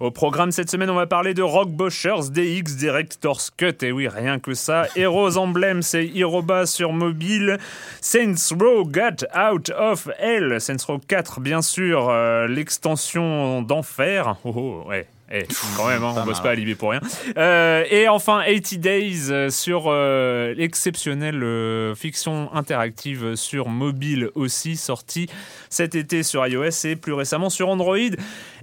[0.00, 3.84] Au programme cette semaine, on va parler de Rock Boshers DX Director's Cut.
[3.84, 4.86] Et oui, rien que ça.
[4.96, 7.58] Heroes Emblem, c'est Hiroba sur mobile.
[8.00, 10.58] Saints Row Got Out of Hell.
[10.58, 12.08] Saints Row 4, bien sûr.
[12.08, 14.36] Euh, l'extension d'enfer.
[14.44, 15.06] Oh, oh ouais.
[15.32, 15.46] Eh,
[15.76, 17.00] quand même, hein, on bosse pas à Libé pour rien.
[17.36, 24.76] Euh, et enfin, 80 Days euh, sur euh, l'exceptionnelle euh, fiction interactive sur mobile aussi,
[24.76, 25.28] sortie
[25.68, 27.96] cet été sur iOS et plus récemment sur Android.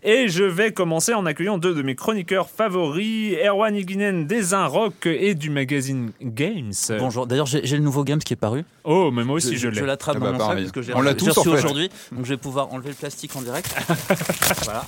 [0.04, 5.06] Et je vais commencer en accueillant deux de mes chroniqueurs favoris, Erwan Higuinen des Rock
[5.06, 6.74] et du magazine Games.
[7.00, 8.66] Bonjour, d'ailleurs j'ai le nouveau Games qui est paru.
[8.84, 9.86] Oh, mais moi aussi je, je l'ai.
[9.88, 11.90] l'attrape Ah dans bah mon sac parce que j'ai reçu aujourd'hui.
[12.12, 13.74] Donc je vais pouvoir enlever le plastique en direct.
[14.66, 14.86] voilà.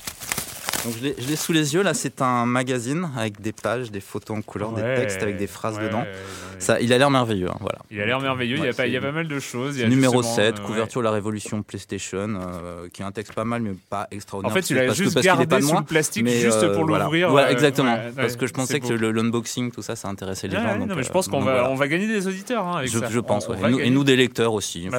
[0.86, 4.38] Donc je l'ai- sous les yeux, là c'est un magazine avec des pages, des photos
[4.38, 6.02] en couleur, Ouais, des textes avec des phrases ouais, dedans.
[6.02, 6.14] ouais.
[6.58, 7.80] Ça, il a l'air merveilleux, hein, voilà.
[7.92, 9.40] Il a l'air merveilleux, il, y a pas, il y a c'est- pas mal de
[9.40, 9.78] choses.
[9.78, 13.06] Il y a Numéro justement, 7, euh, couverture de la révolution PlayStation, euh, qui est
[13.06, 14.54] un texte pas mal mais pas En extraordinaire.
[14.54, 16.40] fait, il parce a que- juste parce est gardé pas de sous le plastique mais,
[16.40, 17.30] juste euh, pour l'ouvrir.
[17.30, 17.98] Voilà, euh, exactement.
[18.16, 20.78] parce que je pensais que l'unboxing, tout ça, ça intéressait les gens.
[20.78, 21.70] non, donc, mais je euh, pense qu'on va, voilà.
[21.72, 23.08] on va gagner des auditeurs hein, avec Je, ça.
[23.10, 23.48] je pense,
[23.82, 24.90] et, nous, des lecteurs aussi.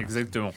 [0.00, 0.52] Exactement.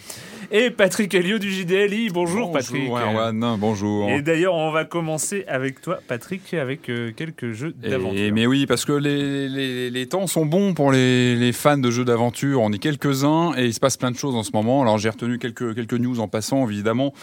[0.51, 2.09] Et Patrick Helio du JDLI.
[2.09, 2.87] Bonjour, Patrick.
[2.87, 4.09] Bonjour, Erwan, bonjour.
[4.09, 8.33] Et d'ailleurs, on va commencer avec toi, Patrick, avec euh, quelques jeux d'aventure.
[8.33, 11.91] mais oui, parce que les, les, les temps sont bons pour les, les fans de
[11.91, 12.61] jeux d'aventure.
[12.63, 14.81] On est quelques-uns et il se passe plein de choses en ce moment.
[14.81, 17.13] Alors j'ai retenu quelques, quelques news en passant, évidemment,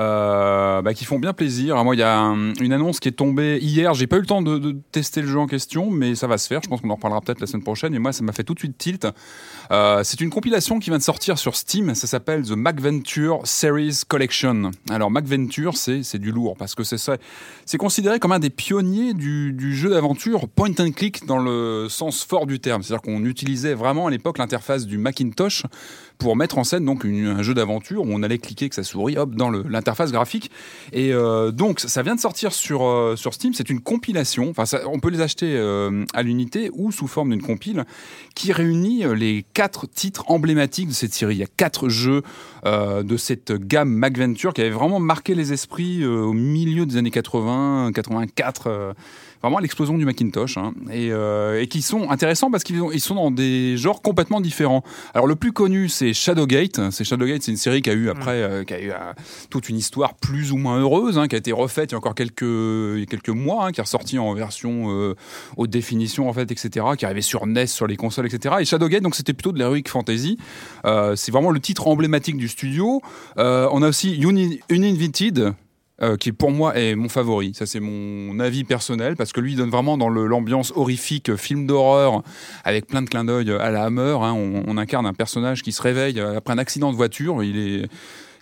[0.00, 1.74] euh, bah, qui font bien plaisir.
[1.74, 3.94] Alors, moi, il y a un- une annonce qui est tombée hier.
[3.94, 6.36] J'ai pas eu le temps de, de tester le jeu en question, mais ça va
[6.36, 6.60] se faire.
[6.64, 7.94] Je pense qu'on en reparlera peut-être la semaine prochaine.
[7.94, 9.06] Et moi, ça m'a fait tout de suite tilt.
[9.70, 11.94] Euh, c'est une compilation qui vient de sortir sur Steam.
[11.94, 14.70] Ça s'appelle The MacVenture Series Collection.
[14.88, 16.96] Alors MacVenture, c'est du lourd parce que c'est.
[17.66, 21.88] C'est considéré comme un des pionniers du, du jeu d'aventure point and click dans le
[21.90, 22.82] sens fort du terme.
[22.82, 25.64] C'est-à-dire qu'on utilisait vraiment à l'époque l'interface du Macintosh
[26.22, 29.18] pour mettre en scène donc un jeu d'aventure où on allait cliquer avec sa souris
[29.18, 30.52] hop dans l'interface graphique.
[30.92, 33.52] Et euh, donc ça vient de sortir sur euh, sur Steam.
[33.54, 34.48] C'est une compilation.
[34.48, 37.84] Enfin, ça- on peut les acheter euh, à l'unité ou sous forme d'une compile
[38.36, 41.34] qui réunit les quatre titres emblématiques de cette série.
[41.34, 42.22] Il y a quatre jeux
[42.64, 47.90] de cette gamme MacVenture qui avait vraiment marqué les esprits au milieu des années 80,
[47.92, 48.94] 84.
[49.42, 50.72] Vraiment à l'explosion du Macintosh hein.
[50.92, 54.40] et, euh, et qui sont intéressants parce qu'ils ont- ils sont dans des genres complètement
[54.40, 54.84] différents.
[55.14, 56.80] Alors le plus connu c'est Shadowgate.
[56.92, 58.94] C'est Shadowgate, c'est une série qui a eu après euh, qui a eu euh,
[59.50, 61.98] toute une histoire plus ou moins heureuse, hein, qui a été refaite il y a
[61.98, 65.14] encore quelques il y a quelques mois, hein, qui est ressortie en version
[65.56, 66.86] haute définition en fait, etc.
[66.96, 68.54] Qui arrivait sur NES, sur les consoles, etc.
[68.60, 70.38] Et Shadowgate, donc c'était plutôt de l'heroic fantasy.
[70.84, 73.00] C'est vraiment le titre emblématique du studio.
[73.36, 75.52] On a aussi Uni- Uninvited.
[76.00, 79.52] Euh, qui pour moi est mon favori, ça c'est mon avis personnel, parce que lui
[79.52, 82.22] il donne vraiment dans l'ambiance horrifique, euh, film d'horreur,
[82.64, 84.16] avec plein de clins d'œil à la Hammer.
[84.22, 84.32] hein.
[84.32, 87.88] on, incarne un personnage qui se réveille euh, après un accident de voiture, il est,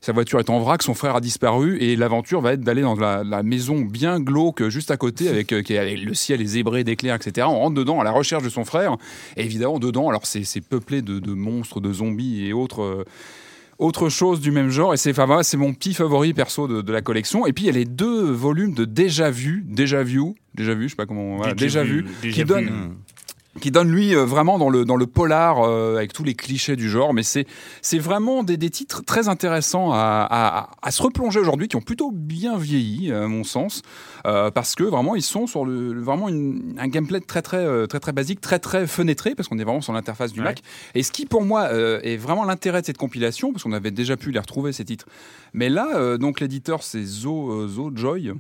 [0.01, 2.95] sa voiture est en vrac, son frère a disparu et l'aventure va être d'aller dans
[2.95, 7.49] la, maison bien glauque juste à côté avec, qui le ciel est zébré d'éclairs, etc.
[7.51, 8.97] On rentre dedans à la recherche de son frère
[9.37, 13.05] et évidemment dedans, alors c'est peuplé de, monstres, de zombies et autres.
[13.81, 16.83] Autre chose du même genre et c'est enfin, voilà, c'est mon petit favori perso de,
[16.83, 20.03] de la collection et puis il y a les deux volumes de déjà vu déjà
[20.03, 20.23] vu
[20.55, 22.71] déjà vu je sais pas comment voilà, déjà, vu, qui vu.
[23.61, 26.77] Qui donne lui euh, vraiment dans le dans le polar euh, avec tous les clichés
[26.77, 27.47] du genre mais c'est
[27.83, 31.81] c'est vraiment des, des titres très intéressants à, à, à se replonger aujourd'hui qui ont
[31.81, 33.83] plutôt bien vieilli à mon sens
[34.25, 37.87] euh, parce que vraiment ils sont sur le vraiment une- un gameplay très très euh,
[37.89, 40.45] très très basique très très fenêtré parce qu'on est vraiment sur l'interface du Ouais.
[40.45, 40.63] Mac
[40.95, 43.91] et ce qui pour moi euh, est vraiment l'intérêt de cette compilation parce qu'on avait
[43.91, 45.07] déjà pu les retrouver ces titres
[45.55, 48.33] mais là euh, donc l'éditeur c'est Zo euh, Zo Joy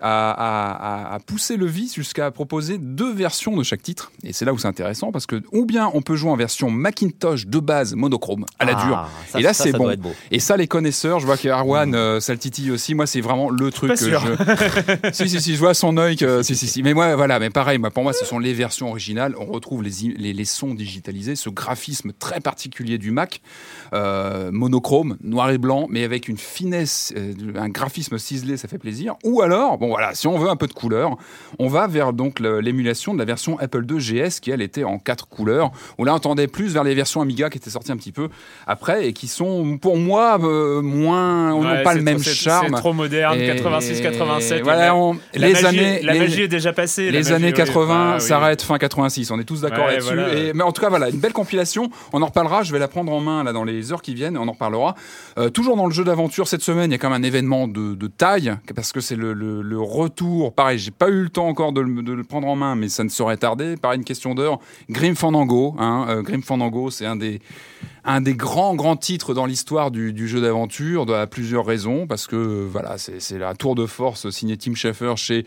[0.00, 4.12] a, a- a- a poussé le vice jusqu'à proposer deux versions de chaque titre.
[4.24, 6.70] Et c'est là où c'est intéressant parce que, ou bien on peut jouer en version
[6.70, 9.08] Macintosh de base monochrome à la Ah, dure.
[9.28, 9.94] ça- Et là, c'est bon.
[9.96, 10.12] beau.
[10.32, 12.94] Et ça, les connaisseurs, je vois qu'Arwan, euh, ça le titille aussi.
[12.94, 14.20] Moi, c'est vraiment le truc Pas que sûr.
[14.20, 15.10] je.
[15.12, 16.42] si, si, si, je vois son œil que.
[16.42, 16.82] Si, si, si.
[16.82, 19.34] Mais moi, voilà, mais pareil, moi, pour moi, ce sont les versions originales.
[19.38, 23.40] On retrouve les, les, les sons digitalisés, ce graphisme très particulier du Mac,
[23.94, 28.78] euh, monochrome, noir et blanc, mais avec une finesse, euh, un graphisme ciselé, ça fait
[28.78, 29.14] plaisir.
[29.24, 31.16] Ou alors, bon voilà, si on veut un peu de couleur,
[31.58, 34.98] on va vers donc l'émulation de la version Apple II GS qui elle était en
[35.00, 35.72] quatre couleurs.
[35.98, 38.28] Où là, on tendait plus vers les versions Amiga qui étaient sorties un petit peu
[38.68, 42.30] après et qui sont pour moi euh, moins, on Ouais, n'a pas le même trop-
[42.30, 42.66] charme.
[42.70, 44.62] C'est trop moderne, Et- 86-87.
[44.62, 47.10] Voilà, on- les magie, années, la les- magie est déjà passée.
[47.10, 47.52] les années oui.
[47.54, 48.20] 80 Ah, oui.
[48.20, 49.30] s'arrêtent fin 86.
[49.32, 50.14] On est tous d'accord Ouais, là-dessus.
[50.14, 50.52] voilà.
[50.54, 51.90] Mais en tout cas, voilà, une belle compilation.
[52.12, 52.62] On en reparlera.
[52.62, 54.36] Je vais la prendre en main là dans les heures qui viennent.
[54.36, 54.94] et On en reparlera.
[55.38, 57.66] Euh, toujours dans le jeu d'aventure cette semaine, il y a quand même un événement
[57.66, 60.52] de, de taille parce que c'est le, le- le retour.
[60.54, 62.88] Pareil, j'ai pas eu le temps encore de le, de le prendre en main, mais
[62.88, 63.76] ça ne saurait tarder.
[63.76, 64.34] Pareil, une question
[64.90, 65.74] Grim Fandango.
[65.78, 67.40] Hein, euh, Grim Fandango, c'est un des
[68.34, 72.96] grands grands titres dans l'histoire du, jeu d'aventure à plusieurs raisons parce que euh, voilà
[72.98, 75.44] c'est la tour de force signé Tim Schafer chez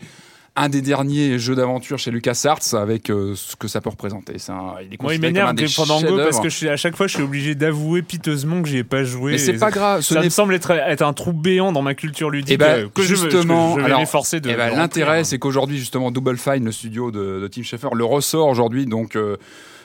[0.56, 4.34] un des derniers jeux d'aventure chez LucasArts avec euh, ce que ça peut représenter.
[4.38, 7.06] C'est un- il est Moi, il m'énerve Fandango parce que je suis, à chaque fois,
[7.06, 9.32] je suis obligé d'avouer piteusement que j'y ai pas joué.
[9.32, 10.00] Mais c'est Et pas grave.
[10.02, 12.84] Ce Ça me semble être, être un trou béant dans ma culture ludique Eh ben,
[12.84, 14.50] euh, que je, justement, je vais alors, m'efforcer de.
[14.50, 15.26] De L'intérêt, remplir.
[15.26, 18.86] c'est qu'aujourd'hui, justement, Double Fine, le studio de, de Tim Schafer, le ressort aujourd'hui.
[18.86, 19.36] Donc, euh,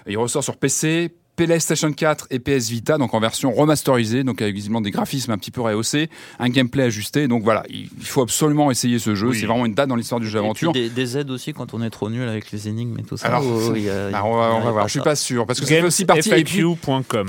[0.08, 4.56] il ressort sur PC, PlayStation 4 et PS Vita, donc en version remasterisée, donc avec
[4.56, 6.10] visiblement des graphismes un petit peu rehaussés,
[6.40, 7.28] un gameplay ajusté.
[7.28, 9.30] Donc voilà, il faut absolument essayer ce jeu.
[9.30, 9.38] Oui.
[9.40, 10.72] C'est vraiment une date dans l'histoire du jeu d'aventure.
[10.72, 13.28] des, des aides aussi quand on est trop nul avec les énigmes et tout ça.
[13.28, 14.88] Alors, Oh, il y a- Ah, on va, on va a voir.
[14.88, 16.30] Je suis pas sûr parce que ça fait aussi partie.
[16.32, 16.64] Et puis.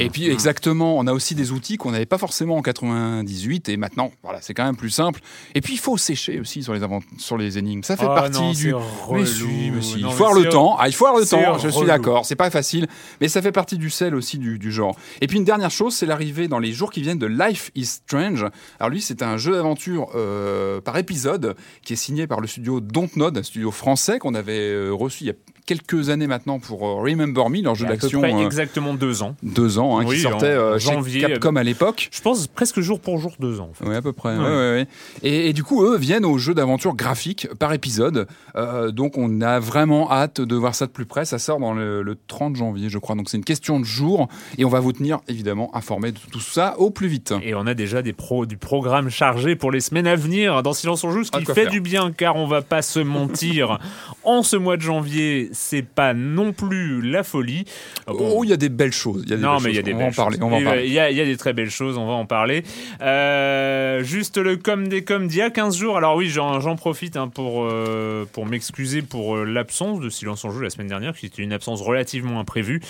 [0.01, 3.77] Et puis exactement, on a aussi des outils qu'on n'avait pas forcément en 98 et
[3.77, 5.21] maintenant, voilà, c'est quand même plus simple.
[5.55, 6.81] Et puis il faut sécher aussi sur les
[7.19, 7.83] sur les énigmes.
[7.83, 8.57] Ça fait Oh partie non, du.
[8.57, 9.45] c'est Mais si,
[9.75, 10.01] mais si.
[10.03, 10.77] Non, il faut avoir le c'est- temps.
[10.79, 11.59] Ah, il faut avoir le c'est temps.
[11.59, 12.25] Je suis d'accord.
[12.25, 12.87] C'est pas facile,
[13.21, 14.97] mais ça fait partie du sel aussi du, du genre.
[15.21, 17.87] Et puis une dernière chose, c'est l'arrivée dans les jours qui viennent de Life is
[17.87, 18.45] Strange.
[18.79, 22.81] Alors lui, c'est un jeu d'aventure euh, par épisode qui est signé par le studio
[22.81, 25.35] Dontnod, un studio français qu'on avait euh, reçu il y a
[25.67, 29.35] quelques années maintenant pour euh, Remember Me, leur jeu d'action euh, exactement deux ans.
[29.43, 32.09] deux ans, hein, Oui, qui sortait en euh, janvier, chez Capcom à l'époque.
[32.13, 33.69] Je pense presque jour pour jour deux ans.
[33.71, 33.85] en fait.
[33.89, 34.37] Oui, à peu près.
[34.37, 34.45] Ouais.
[34.45, 34.87] ouais.
[35.23, 38.27] Et, et du coup, eux viennent au jeu d'aventure graphique par épisode.
[38.55, 41.25] Euh, donc, on a vraiment hâte de voir ça de plus près.
[41.25, 43.17] Ça sort dans le, le 30 janvier, je crois.
[43.17, 44.29] Donc, c'est une question de jour.
[44.59, 47.35] Et on va vous tenir, évidemment, informés de tout ça au plus vite.
[47.43, 50.73] Et on a déjà des pros, du programme chargé pour les semaines à venir dans
[50.73, 51.71] Silence on joue, ce Ah, qui fait faire.
[51.71, 53.79] du bien car on va pas se mentir.
[54.25, 57.65] en ce mois de janvier, c'est pas non plus la folie.
[58.07, 59.23] Ah bon, Oh, il y a des belles choses.
[59.25, 60.39] Il y a des non, belles mais il y a des on belles choses.
[60.41, 60.81] On va en parler.
[60.83, 62.63] euh, Il y, a, il y a des très belles choses, on va en parler.
[63.03, 65.97] Euh, juste le com des com d'il y a 15 jours.
[65.97, 70.63] Alors oui, j'en profite hein, pour, euh, pour m'excuser pour l'absence de Silence en jeu
[70.63, 72.81] la semaine dernière, qui était une absence relativement imprévue.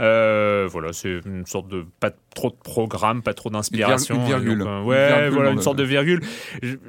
[0.00, 4.14] Euh, voilà, c'est une sorte de pas trop de programme, pas trop d'inspiration.
[4.16, 4.58] Une virgule.
[4.60, 6.20] Donc, euh, Une ouais, virgule voilà, une sorte de virgule.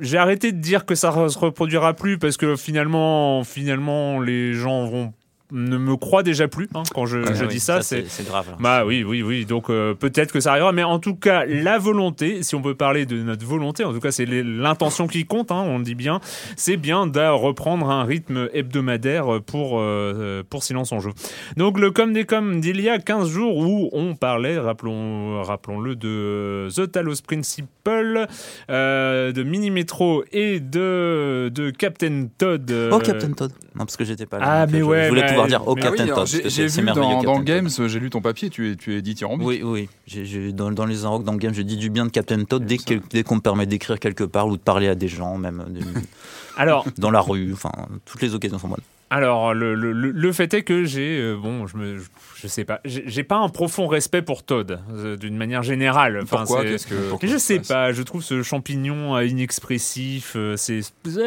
[0.01, 4.85] J'ai arrêté de dire que ça se reproduira plus parce que finalement, finalement, les gens
[4.85, 5.13] vont
[5.53, 7.81] ne me croient déjà plus hein, quand je, Ouais, je Ah oui, dis ça.
[7.81, 8.47] c'est c'est grave.
[8.49, 8.57] là.
[8.59, 9.45] bah oui, oui, oui.
[9.45, 12.75] Donc euh, peut-être que ça arrivera, mais en tout cas, la volonté, si on peut
[12.75, 15.95] parler de notre volonté, en tout cas c'est l'intention qui compte, hein, on le dit
[15.95, 16.19] bien,
[16.57, 21.11] c'est bien de reprendre un rythme hebdomadaire pour, euh, pour Silence en Jeu.
[21.57, 25.95] Donc le com des com d'il y a 15 jours où on parlait, rappelons, rappelons-le,
[25.95, 28.27] de The Talos Principle,
[28.69, 32.69] euh, de Mini Metro et de, de Captain Todd.
[32.71, 33.51] euh, Oh, Captain Todd.
[33.75, 34.45] Non, parce que j'étais pas là.
[34.47, 36.27] Ah, mais je- ouais, Je voulais pouvoir dire oui, Captain Todd.
[36.27, 37.39] j'ai vu dans, dans.
[37.41, 39.47] Games, j'ai lu ton papier, tu es, tu es dithyrambique.
[39.47, 39.89] Oui, oui.
[40.07, 42.43] J'ai- j'ai- dans, dans les Inrocks, dans le game, je dis du bien de Captain
[42.43, 45.63] Todd dès qu'on me permet d'écrire quelque part ou de parler à des gens, même
[45.75, 45.99] euh,
[46.57, 47.51] Alors, dans la rue.
[47.53, 47.71] Enfin,
[48.05, 48.79] toutes les occasions sont bonnes.
[49.13, 51.99] Alors, le, le, le, fait est que j'ai, euh, bon, je me,
[52.35, 56.19] je sais pas, j'ai pas un profond respect pour Todd euh, d'une manière générale.
[56.23, 57.91] Enfin, pourquoi Qu'est-ce que Je sais pas.
[57.91, 60.35] Je trouve ce champignon inexpressif.
[60.55, 60.79] c'est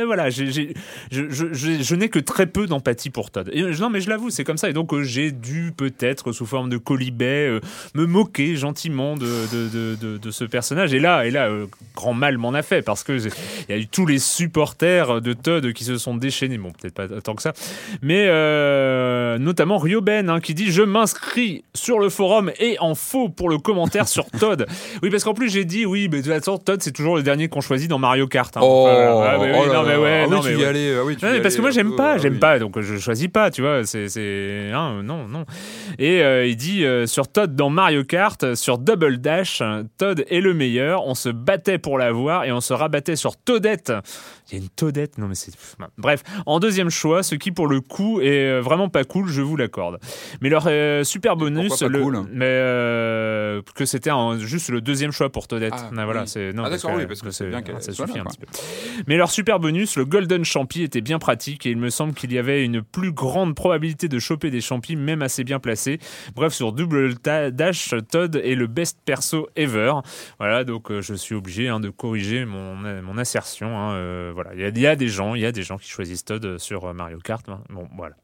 [0.05, 0.75] voilà, j'ai,
[1.13, 3.49] je, je, je n'ai que très peu d'empathie pour Todd.
[3.53, 4.69] Et, non, mais je l'avoue, c'est comme ça.
[4.69, 7.61] Et donc, j'ai dû peut-être sous forme de colibet
[7.95, 10.93] me moquer gentiment de de, de, de, ce personnage.
[10.93, 11.49] Et là, et là,
[11.95, 15.33] grand mal m'en a fait parce que il y a eu tous les supporters de
[15.35, 16.59] Todd qui se sont déchaînés.
[16.59, 17.53] Bon, peut-être pas tant que ça,
[18.03, 23.29] mais euh, notamment Ryoben hein, qui dit je m'inscris sur le forum et en faux
[23.29, 24.67] pour le commentaire sur Todd.
[25.03, 27.23] Oui, parce qu'en plus j'ai dit oui, mais de toute façon Todd c'est toujours le
[27.23, 28.57] dernier qu'on choisit dans Mario Kart.
[28.57, 28.61] Hein.
[28.63, 32.39] Oh, ah, oui, non mais ouais, non, mais oui, parce que moi j'aime pas, j'aime
[32.39, 33.85] pas, donc je choisis pas, tu vois.
[33.85, 35.45] C'est hein, non non.
[35.99, 39.63] Et euh, il dit euh, sur Todd dans Mario Kart, sur Double Dash,
[39.99, 41.07] Todd est le meilleur.
[41.07, 43.93] On se battait pour l'avoir et on se rabattait sur Toadette
[44.51, 45.19] il y a une Toadette.
[45.19, 45.53] Non, mais c'est.
[45.99, 49.43] Bref, en deuxième choix, ce qui pour le coup est euh, vraiment pas cool, je
[49.43, 49.99] vous l'accorde.
[50.41, 55.49] Mais leur euh, super bonus, le, mais euh, que c'était juste le deuxième choix pour
[55.49, 55.75] Toadette.
[55.75, 58.39] Ah, voilà, c'est non, ah, d'accord, oui, parce que c'est bien ça suffit un petit
[58.39, 58.47] peu.
[59.09, 62.33] Mais leur super bonus, le Golden Champi, était bien pratique et il me semble qu'il
[62.33, 65.99] y avait une plus grande probabilité de choper des champis, même assez bien placés.
[66.37, 69.93] Bref, sur double dash, Todd est le best perso ever.
[70.39, 73.77] Voilà, donc je suis obligé hein, de corriger mon, mon assertion.
[73.77, 76.45] Hein, voilà, il y, a des gens, il y a des gens qui choisissent Todd
[76.45, 77.49] euh, sur euh, Mario Kart.
[77.49, 77.61] Hein.
[77.71, 78.15] Bon, voilà.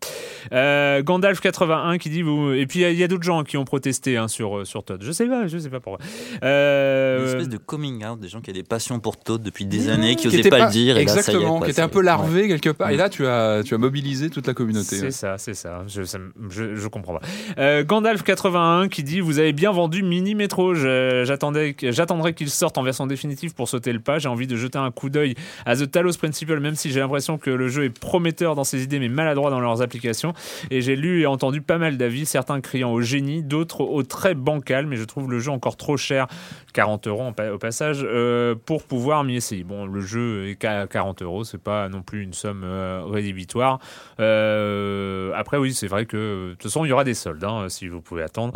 [0.52, 3.64] Euh, Gandalf 81 qui dit vous et puis il y a, d'autres gens qui ont
[3.64, 5.02] protesté hein, sur sur Todd.
[5.02, 6.04] Je sais pas, je sais pas pourquoi.
[6.42, 9.88] Une espèce de coming out des gens qui ont des passions pour Todd depuis des
[9.88, 10.98] années, qui n'osaient pas, le dire.
[10.98, 12.90] Exactement, qui étaient un peu larvés quelque part.
[12.90, 14.96] Et là, tu as tu as mobilisé toute la communauté.
[14.96, 15.84] C'est ça, c'est ça.
[15.86, 17.82] Je, je, je, comprends pas.
[17.84, 20.74] Gandalf 81 qui dit vous avez bien vendu Mini Metro.
[20.74, 24.18] J'attendais j'attendrai qu'il sorte en version définitive pour sauter le pas.
[24.18, 27.38] J'ai envie de jeter un coup d'œil à The Talos Principle, même si j'ai l'impression
[27.38, 30.34] que le jeu est prometteur dans ses idées mais maladroit dans leurs applications.
[30.72, 34.34] Et j'ai lu et entendu pas mal d'avis, certains criant au génie, d'autres au très
[34.34, 36.26] bancal, mais je trouve le jeu encore trop cher,
[36.72, 39.62] 40 euros au passage, euh, pour pouvoir m'y essayer.
[39.62, 43.78] Bon, le jeu est qu'à 40 euros, c'est pas non plus une somme euh, rédhibitoire.
[44.18, 47.68] Euh, après, oui, c'est vrai que de toute façon, il y aura des soldes, hein,
[47.68, 48.54] si vous pouvez attendre.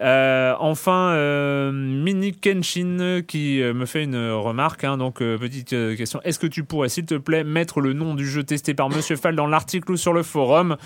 [0.00, 6.64] enfin, Mini Kenshin qui me fait une remarque, hein, donc petite question, est-ce que tu
[6.64, 9.92] pourrais s'il te plaît, mettre le nom du jeu testé par Monsieur Fall dans l'article
[9.92, 10.76] ou sur le forum.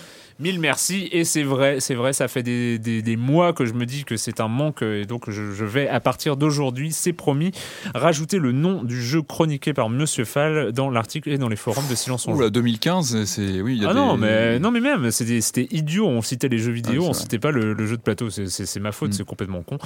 [0.41, 1.09] Mille merci.
[1.13, 4.17] Et c'est vrai, c'est vrai, ça fait des, des, mois que je me dis que
[4.17, 4.81] c'est un manque.
[4.81, 7.53] Et donc, je, vais, à partir d'aujourd'hui, c'est promis,
[7.95, 11.87] rajouter le nom du jeu chroniqué par Monsieur Fall dans l'article et dans les forums
[11.91, 13.61] de Silence on Oula, 2015, c'est.
[13.61, 16.07] Oui, y a ah non, mais, non, mais même, c'était idiot.
[16.07, 18.31] On citait les jeux vidéo, ah on citait pas le, jeu de plateau.
[18.31, 19.13] C'est ma faute, mm.
[19.13, 19.77] c'est complètement con.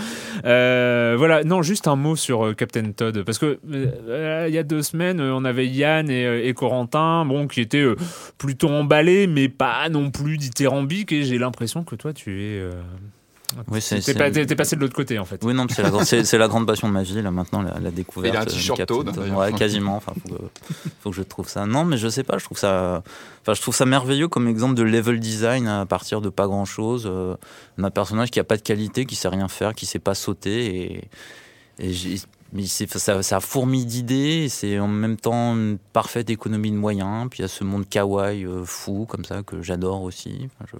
[0.44, 3.24] Euh, voilà, non, juste un mot sur euh, Captain Todd.
[3.24, 7.46] Parce que euh, il y a deux semaines, on avait Yann et, et Corentin, bon,
[7.46, 7.86] qui étaient
[8.38, 12.72] plutôt emballés, mais pas non plus dithyrambique et j'ai l'impression que toi tu es euh...
[13.68, 15.40] Oui, c'est, t'es, passé de l'autre côté en fait.
[15.44, 18.34] Oui, non, c'est la, c'est, la grande passion de ma vie là maintenant, la, découverte.
[18.34, 18.90] Il a un t-shirt.
[18.90, 19.96] Ouais, quasiment.
[19.96, 20.50] Enfin, faut,
[21.00, 21.66] faut, que je trouve ça.
[21.66, 22.38] Non, mais je sais pas.
[22.38, 23.02] Je trouve ça.
[23.42, 26.64] Enfin, je trouve ça merveilleux comme exemple de level design à partir de pas grand
[26.64, 27.04] chose.
[27.06, 27.36] Euh,
[27.78, 31.08] un personnage qui a pas de qualité, qui sait rien faire, qui sait pas sauter
[31.78, 31.84] et.
[31.86, 32.16] et
[32.54, 37.40] mais ça, ça fourmi d'idées, c'est en même temps une parfaite économie de moyens, puis
[37.40, 40.48] il y a ce monde kawaii euh, fou, comme ça, que j'adore aussi.
[40.70, 40.76] je,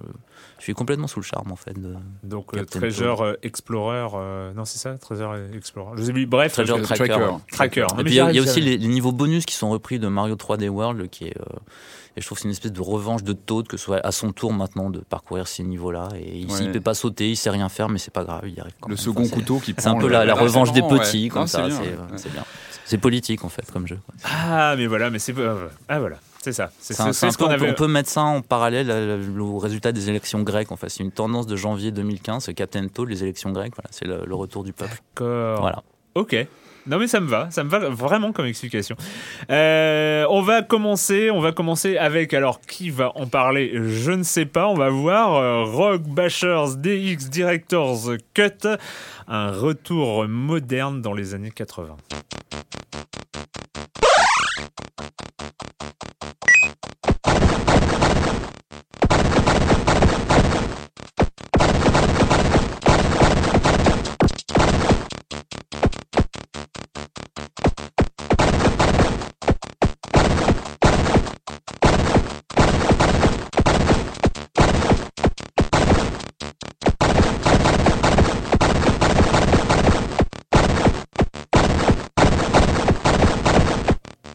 [0.57, 1.77] je, suis complètement sous le charme, en fait.
[1.77, 6.01] De Donc, euh, Treasure euh, Explorer, non, c'est ça Treasure Explorer.
[6.01, 7.27] Je plus, bref, Treasure Tracker.
[7.51, 7.87] Tracker.
[7.99, 10.35] Et puis, il y, a aussi les, les, niveaux bonus qui sont repris de Mario
[10.35, 11.37] 3D World, qui est
[12.17, 14.11] et je trouve que c'est une espèce de revanche de Toad, que ce soit à
[14.11, 16.09] son tour maintenant de parcourir ces niveaux-là.
[16.15, 18.43] Et ici, il ne peut pas sauter, il sait rien faire, mais c'est pas grave,
[18.45, 21.29] il y arrive quand Le second couteau qui C'est un peu la, revanche des petits,
[21.29, 21.67] comme ça.
[22.15, 22.43] C'est bien.
[22.87, 23.97] C'est politique, en fait, comme jeu.
[24.23, 25.33] Ah, mais voilà, mais c'est.
[25.89, 26.17] Ah, voilà.
[26.39, 26.69] C'est ça.
[26.79, 27.71] C'est ce qu'on avait.
[27.71, 28.91] On peut mettre ça en parallèle
[29.39, 30.71] au résultat des élections grecques.
[30.71, 32.51] En fait, c'est une tendance de janvier 2015.
[32.55, 35.01] Captain Toad, les élections grecques, voilà, c'est le, le, retour du peuple.
[35.15, 35.61] D'accord.
[35.61, 35.83] Voilà.
[36.13, 36.35] Ok.
[36.87, 38.95] Non mais ça me va, ça me va vraiment comme explication.
[39.49, 44.23] Euh, on va commencer, on va commencer avec alors qui va en parler, je ne
[44.23, 44.67] sais pas.
[44.67, 48.67] On va voir euh, Rock Bashers DX Directors Cut,
[49.27, 51.97] un retour moderne dans les années 80.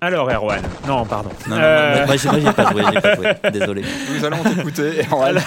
[0.02, 0.62] Alors, Erwan.
[0.87, 1.28] Non, pardon.
[1.49, 3.26] Non, non, Euh, non, moi, j'ai moi, pas joué, pas joué.
[3.52, 3.83] Désolé.
[4.14, 5.02] Nous allons t'écouter.
[5.11, 5.38] Erwan.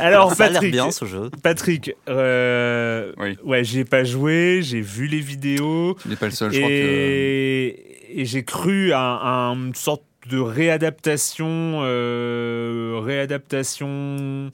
[0.00, 0.72] Alors, ça a l'air Patrick.
[0.72, 1.30] bien ce jeu.
[1.42, 3.38] Patrick, euh, Oui.
[3.44, 6.68] ouais, j'ai pas joué, j'ai vu les vidéos Tu n'es pas le seul, je crois
[6.68, 6.74] que.
[6.74, 14.50] et, et j'ai cru à, à une sorte de réadaptation, euh, réadaptation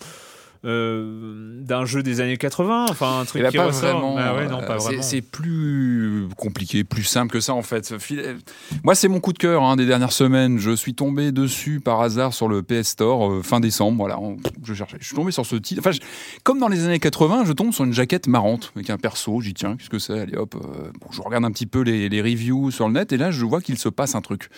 [0.65, 3.81] euh, d'un jeu des années 80, enfin un truc Eh ben, qui pas ressort.
[4.01, 4.17] vraiment.
[4.19, 5.03] Ah ouais, non, pas Euh, c'est- vraiment.
[5.03, 7.99] C'est plus compliqué, plus simple que ça en fait.
[7.99, 8.37] Fil-
[8.83, 10.59] Moi, c'est mon coup de cœur hein, des dernières semaines.
[10.59, 13.97] Je suis tombé dessus par hasard sur le PS Store euh, fin décembre.
[13.99, 14.97] Voilà, on- je cherchais.
[15.01, 15.81] Je suis tombé sur ce titre.
[15.81, 16.01] Enfin, je-
[16.43, 19.41] comme dans les années 80, je tombe sur une jaquette marrante avec un perso.
[19.41, 20.19] J'y tiens, qu'est-ce que c'est?
[20.19, 20.55] Allez hop.
[20.55, 23.31] euh, bon, je regarde un petit peu les, les reviews sur le net et là,
[23.31, 24.49] je vois qu'il se passe un truc.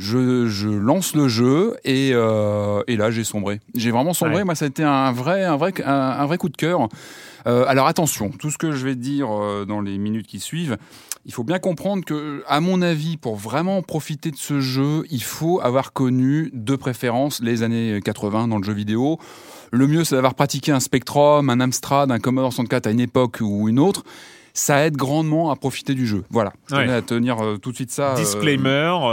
[0.00, 3.60] Je, je lance le jeu et, euh, et là j'ai sombré.
[3.74, 4.36] J'ai vraiment sombré.
[4.36, 4.44] Ouais.
[4.44, 6.88] Moi, ça a été un vrai, un vrai, un, un vrai coup de cœur.
[7.46, 10.78] Euh, alors attention, tout ce que je vais dire euh, dans les minutes qui suivent,
[11.26, 15.22] il faut bien comprendre que, à mon avis, pour vraiment profiter de ce jeu, il
[15.22, 19.18] faut avoir connu de préférence les années 80 dans le jeu vidéo.
[19.70, 23.38] Le mieux, c'est d'avoir pratiqué un Spectrum, un Amstrad, un Commodore 64 à une époque
[23.42, 24.02] ou une autre.
[24.52, 26.24] Ça aide grandement à profiter du jeu.
[26.30, 26.52] Voilà.
[26.68, 26.82] Je Ouais.
[26.84, 28.12] tenais à tenir euh, tout de suite ça.
[28.12, 28.68] euh, Disclaimer.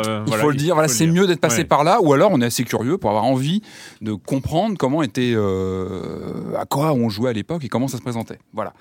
[0.06, 1.63] euh, il voilà, faut le dire, voilà, c'est mieux d'être passé Ouais.
[1.65, 3.62] par là, ou alors on est assez curieux pour avoir envie
[4.01, 8.01] de comprendre comment était, euh, à quoi on jouait à l'époque et comment ça se
[8.01, 8.39] présentait.
[8.53, 8.74] Voilà.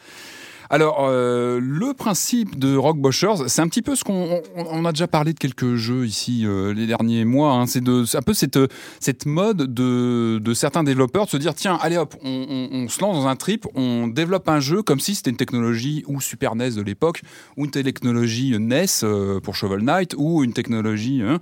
[0.71, 4.85] Alors, euh, le principe de Rock Boshers, c'est un petit peu ce qu'on on, on
[4.85, 7.53] a déjà parlé de quelques jeux ici euh, les derniers mois.
[7.53, 7.67] hein.
[7.67, 8.59] c'est un peu cette,
[9.01, 12.89] cette mode de, de certains développeurs de se dire tiens, allez hop, on, on- on
[12.89, 16.21] se lance dans un trip, on développe un jeu comme si c'était une technologie ou
[16.21, 17.23] Super NES de l'époque,
[17.57, 21.23] ou une technologie NES euh, pour Shovel Knight, ou une technologie.
[21.23, 21.39] hein.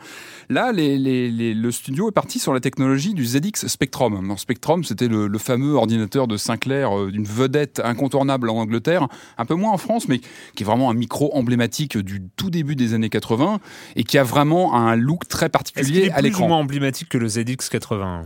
[0.51, 4.21] Là, les- les- les- le studio est parti sur la technologie du ZX Spectrum.
[4.25, 9.09] Alors, Spectrum, c'était le, le fameux ordinateur de Sinclair, euh, d'une vedette incontournable en Angleterre,
[9.39, 10.21] un peu moins en France, mais
[10.55, 13.61] qui est vraiment un micro emblématique du tout début des années 80
[13.97, 16.49] et qui a vraiment un look très particulier est à plus ou l'écran.
[16.49, 18.25] moins emblématique que le ZX80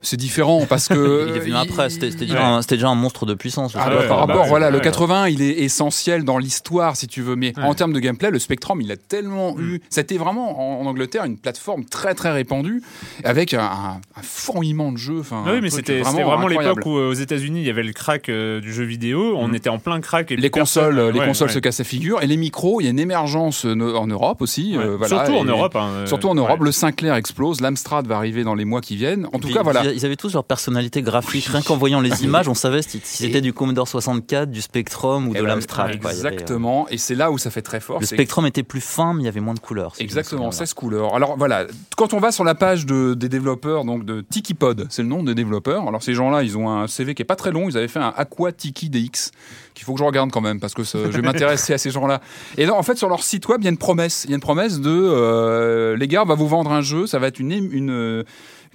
[0.00, 2.60] C'est différent parce que Il est venu après, c'était Ouais.
[2.68, 3.74] déjà, un- monstre de puissance.
[3.76, 4.82] Ah ouais, par bah rapport, ouais, voilà, le ouais.
[4.84, 7.64] 80, il est essentiel dans l'histoire, si tu veux, mais Ouais.
[7.64, 9.60] en termes de gameplay, le Spectrum, il a tellement Mm.
[9.60, 9.80] eu.
[9.90, 12.82] C'était vraiment en, en Angleterre une plateforme très très répandue,
[13.24, 15.20] avec un, un, un fourmillement de jeux.
[15.20, 16.68] Enfin, Ah oui, mais c'était vraiment incroyable.
[16.80, 19.34] l'époque où euh, aux États-Unis il y avait le crack euh, du jeu vidéo.
[19.36, 19.54] On Mhm.
[19.54, 20.30] était en plein crack.
[20.32, 21.54] Et Les personne- consoles, les ouais, consoles ouais.
[21.54, 24.42] se cassent la figure, et les micros, il y a une émergence euh, en Europe
[24.42, 24.76] aussi.
[24.76, 24.84] Ouais.
[24.84, 25.76] euh, voilà, Surtout en Europe.
[25.76, 28.96] hein, euh, Surtout en Europe, le Sinclair explose, l'Amstrad va arriver dans les mois qui
[28.96, 29.26] viennent.
[29.32, 29.82] En tout cas, voilà.
[29.94, 31.46] Ils avaient tous leur personnalité graphique.
[31.46, 35.32] Rien qu'en voyant les images, on savait si c'était du Commodore 64, du Spectrum ou
[35.34, 36.00] Eh de ben, l'Amstrad.
[36.00, 36.10] quoi.
[36.12, 38.00] Exactement, et c'est là où ça fait très fort.
[38.00, 39.94] Le Spectrum était plus fin, mais il y avait moins de couleurs.
[39.98, 41.14] Exactement, souviens 16 couleurs.
[41.14, 45.02] Alors voilà, quand on va sur la page de, des développeurs, donc de TikiPod, c'est
[45.02, 45.86] le nom des développeurs.
[45.86, 47.68] Alors ces gens-là, ils ont un CV qui est pas très long.
[47.68, 49.30] Ils avaient fait un Aqua Tiki DX
[49.74, 51.90] qu'il faut que je regarde quand même parce que ça- je vais m'intéresser à ces
[51.90, 52.20] gens-là.
[52.56, 54.24] Et là, en fait, sur leur site web, il y a une promesse.
[54.24, 57.06] Il y a une promesse de euh, les gars, on va vous vendre un jeu.
[57.06, 58.24] Ça va être une, une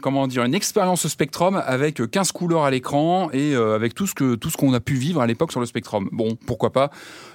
[0.02, 4.14] comment dire une expérience Spectrum avec 15 couleurs à l'écran et euh, avec tout ce
[4.14, 6.10] que tout ce qu'on a pu vivre à l'époque sur le Spectrum.
[6.12, 6.90] Bon, pourquoi pas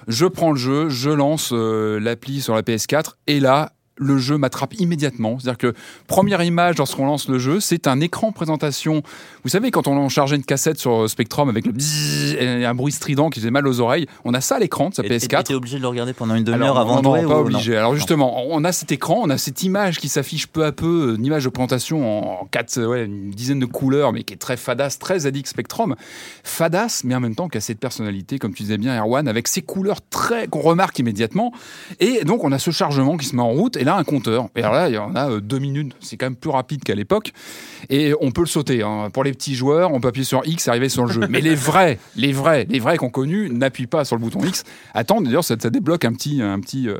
[0.07, 4.37] Je prends le jeu, je lance euh, l'appli sur la PS4 et là le jeu
[4.37, 5.37] m'attrape immédiatement.
[5.39, 5.73] C'est-à-dire que
[6.07, 9.03] première image lorsqu'on lance le jeu, c'est un écran présentation.
[9.43, 12.91] Vous savez, quand on chargeait une cassette sur Spectrum avec le bzzz et un bruit
[12.93, 15.09] strident qui faisait mal aux oreilles, on a ça à l'écran de sa Et- et-
[15.09, 15.41] PS4.
[15.41, 17.73] et T'es obligé de le regarder pendant une demi-heure avant de jouer pas ou- obligé.
[17.73, 20.71] non Alors justement, on a cet écran, on a cette image qui s'affiche peu à
[20.71, 24.33] peu, euh, une image de présentation en quatre, ouais, une dizaine de couleurs, mais qui
[24.33, 25.95] est très fadasse, très ZX Spectrum.
[26.43, 29.47] Fadasse, mais en même temps qui a cette personnalité, comme tu disais bien, Erwan, avec
[29.47, 31.51] ces couleurs très qu'on remarque immédiatement.
[31.99, 34.49] Et donc on a ce chargement qui se met en route, et un compteur.
[34.55, 35.93] Et alors là, il y en a euh, deux minutes.
[35.99, 37.31] C'est quand même plus rapide qu'à l'époque.
[37.89, 38.83] Et on peut le sauter.
[38.83, 39.09] hein.
[39.11, 41.21] Pour les petits joueurs, on peut appuyer sur X arriver sur le jeu.
[41.29, 44.63] Mais les vrais, les vrais, les vrais qu'on connu n'appuient pas sur le bouton X.
[44.93, 46.97] Attends, d'ailleurs, ça, ça débloque un petit, un petit, euh,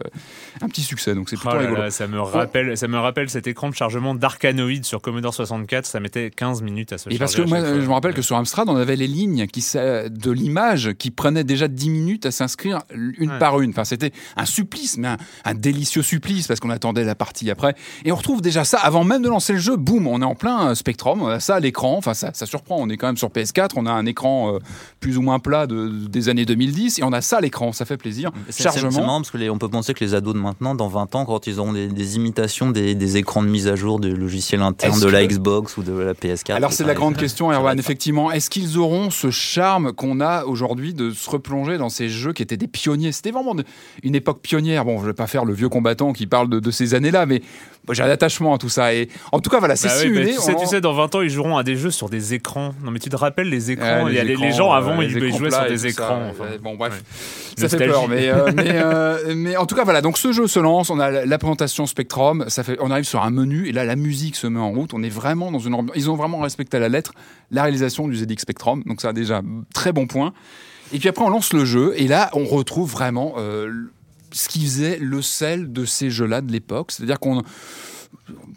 [0.61, 1.15] un petit succès.
[1.15, 1.81] Donc c'est Oh plutôt là rigolo.
[1.83, 5.85] là, ça me rappelle, ça me rappelle cet écran de chargement d'Arcanoid sur Commodore 64.
[5.85, 7.19] Ça mettait 15 minutes à se Et charger.
[7.19, 7.79] parce que moi, fois.
[7.81, 11.43] je me rappelle que sur Amstrad, on avait les lignes qui, de l'image qui prenaient
[11.43, 13.37] déjà 10 minutes à s'inscrire une Ouais.
[13.39, 13.69] par une.
[13.69, 17.75] Enfin, c'était un supplice, mais un, un délicieux supplice parce qu'on attendait la partie après.
[18.05, 19.75] Et on retrouve déjà ça avant même de lancer le jeu.
[19.75, 21.21] Boum, on est en plein euh, Spectrum.
[21.21, 21.95] On a ça à l'écran.
[21.97, 22.77] Enfin, ça, ça surprend.
[22.79, 23.71] On est quand même sur PS4.
[23.75, 24.59] On a un écran euh,
[24.99, 27.71] plus ou moins plat de, des années 2010 et on a ça à l'écran.
[27.73, 28.31] Ça fait plaisir.
[28.47, 28.91] C'est- c'est- Chargement.
[29.05, 31.25] marrant parce que les- on peut penser que les ados de maintenant, dans 20 ans,
[31.25, 34.61] quand ils auront des, des imitations des, des écrans de mise à jour de logiciels
[34.61, 36.53] internes de la que- Xbox ou de la PS4.
[36.53, 37.77] Alors c'est la grande question, Erwan.
[37.77, 42.31] Effectivement, est-ce qu'ils auront ce charme qu'on a aujourd'hui de se replonger dans ces jeux
[42.33, 43.11] qui étaient des pionniers?
[43.11, 43.55] C'était vraiment
[44.03, 44.85] une époque pionnière.
[44.85, 47.41] Bon, je vais pas faire le vieux combattant qui parle de de ces années-là, mais
[47.91, 48.93] j'ai un attachement à tout ça.
[48.93, 50.93] Et en tout cas, voilà, c'est Bah oui, bah, tu, sais, on- tu sais, dans
[50.93, 52.73] 20 ans, ils joueront à des jeux sur des écrans.
[52.83, 55.09] Non, mais tu te rappelles les écrans Ouais, les, les écrans, gens avant, euh, ils,
[55.09, 55.87] jouaient sur des ça.
[55.87, 56.29] écrans.
[56.29, 56.45] Enfin.
[56.61, 56.93] bon, bref.
[56.93, 56.99] Ouais.
[57.57, 60.01] Ça fait peur, mais, euh, mais, euh, mais en tout cas, voilà.
[60.01, 63.23] Donc ce jeu se lance, on a la présentation Spectrum, ça fait, on arrive sur
[63.23, 64.93] un menu et là la musique se met en route.
[64.93, 65.97] On est vraiment dans une ambiance.
[65.97, 67.13] Ils ont vraiment respecté à la lettre
[67.51, 69.41] la réalisation du ZX Spectrum, donc ça a déjà
[69.73, 70.33] très bon point.
[70.93, 73.71] Et puis après, on lance le jeu et là, on retrouve vraiment euh,
[74.31, 77.43] ce qui faisait le sel de ces jeux-là de l'époque, c'est-à-dire qu'on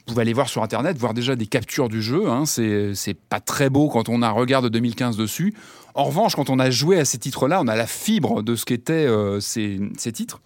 [0.07, 2.29] pouvez aller voir sur internet, voir déjà des captures du jeu.
[2.29, 5.55] Hein, c'est pas très beau quand on a un regard de 2015 dessus.
[5.95, 8.65] En revanche, quand on a joué à ces titres-là, on a la fibre de ce
[8.65, 10.41] qu'étaient euh, ces, ces titres.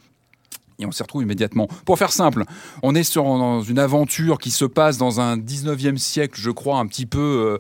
[0.78, 1.68] Et on s'y retrouve immédiatement.
[1.86, 2.44] Pour faire simple,
[2.82, 6.78] on est sur dans une aventure qui se passe dans un 19e siècle, je crois,
[6.78, 7.58] un petit peu euh,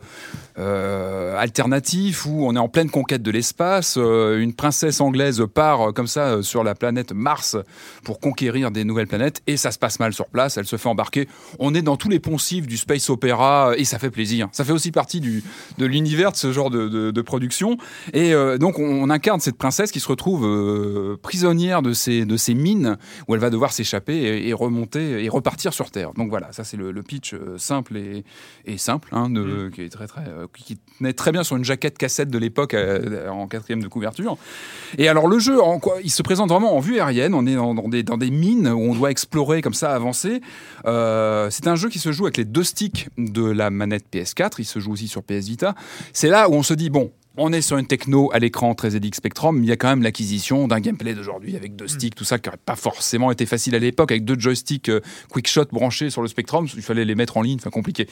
[0.58, 3.96] euh, alternatif, où on est en pleine conquête de l'espace.
[3.98, 7.56] Euh, une princesse anglaise part euh, comme ça sur la planète Mars
[8.04, 10.88] pour conquérir des nouvelles planètes, et ça se passe mal sur place, elle se fait
[10.88, 11.28] embarquer.
[11.58, 14.48] On est dans tous les poncifs du space opéra, et ça fait plaisir.
[14.52, 15.42] Ça fait aussi partie du,
[15.78, 17.76] de l'univers de ce genre de, de- de production.
[18.12, 22.54] Et donc, on, on incarne cette princesse qui se retrouve prisonnière de ces, de ces
[22.54, 22.96] mines
[23.28, 26.12] où elle va devoir s'échapper et, et remonter et repartir sur Terre.
[26.14, 28.24] Donc voilà, ça c'est le, le pitch simple et,
[28.64, 31.64] et simple, hein, de, qui est très très, qui qui tenait très bien sur une
[31.64, 34.36] jaquette cassette de l'époque euh, en quatrième de couverture.
[34.98, 37.34] Et alors le jeu, en quoi, il se présente vraiment en vue aérienne.
[37.34, 40.40] On est dans, dans des, dans des mines où on doit explorer comme ça, avancer.
[40.86, 44.54] Euh, c'est un jeu qui se joue avec les deux sticks de la manette PS4.
[44.58, 45.74] Il se joue aussi sur PS Vita.
[46.12, 47.12] C'est là où on se dit bon.
[47.38, 49.88] On est sur une techno à l'écran très ZX Spectrum, mais il y a quand
[49.88, 53.44] même l'acquisition d'un gameplay d'aujourd'hui avec deux sticks, tout ça qui n'aurait pas forcément été
[53.46, 57.14] facile à l'époque, avec deux joysticks euh, quick-shot branchés sur le Spectrum, il fallait les
[57.14, 58.08] mettre en ligne, enfin compliqué.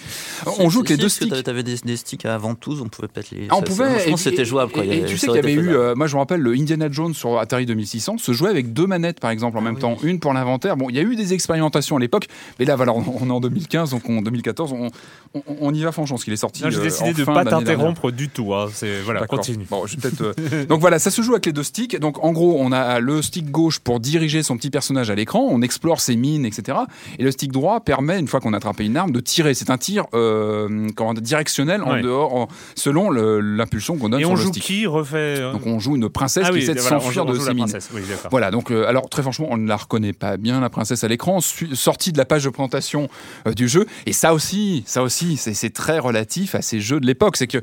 [0.58, 1.32] on joue avec les deux sticks.
[1.42, 3.46] Tu avais des, des sticks à ventouses, on pouvait peut-être les.
[3.50, 4.12] Ah, on ça- pouvait.
[4.12, 4.72] Que c'était jouable.
[4.72, 4.84] quoi.
[4.84, 6.88] Et, et tu sais qu'il y avait eu, euh, moi je me rappelle, le Indiana
[6.90, 9.96] Jones sur Atari 2600 se jouait avec deux manettes par exemple en Ah même temps,
[10.02, 10.76] une pour l'inventaire.
[10.76, 12.26] Bon, il y a eu des expérimentations à l'époque,
[12.58, 14.90] mais là voilà, on, on est en 2015, donc en 2014, on,
[15.34, 16.62] on, on y va franchement, parce qu'il est sorti.
[16.68, 18.54] J'ai euh, décidé en de fin pas t'interrompre du tout.
[18.54, 18.68] hein.
[18.72, 19.66] C'est voilà, Continue.
[19.70, 21.98] Bon, je euh, Donc voilà, ça se joue avec les deux sticks.
[21.98, 25.46] Donc en gros, on a le stick gauche pour diriger son petit personnage à l'écran,
[25.50, 26.78] on explore ses mines, etc.
[27.18, 29.54] Et le stick droit permet, une fois qu'on a attrapé une arme, de tirer.
[29.54, 30.88] C'est un tir euh,
[31.20, 32.02] directionnel en Ouais.
[32.02, 35.52] dehors, en- selon le- l'impulsion qu'on donne Et sur on le joue qui refait euh,
[35.52, 37.66] Donc on joue une princesse Ah qui oui, essaie de voilà, s'enfuir de ses mines.
[37.94, 38.02] Oui.
[38.30, 41.40] Voilà, donc alors très franchement, on ne la reconnaît pas bien la princesse à l'écran,
[41.40, 43.08] sortie de la page de présentation
[43.56, 43.86] du jeu.
[44.06, 47.46] Et ça aussi, ça aussi, c'est c'est très relatif à ces jeux de l'époque, c'est
[47.46, 47.58] que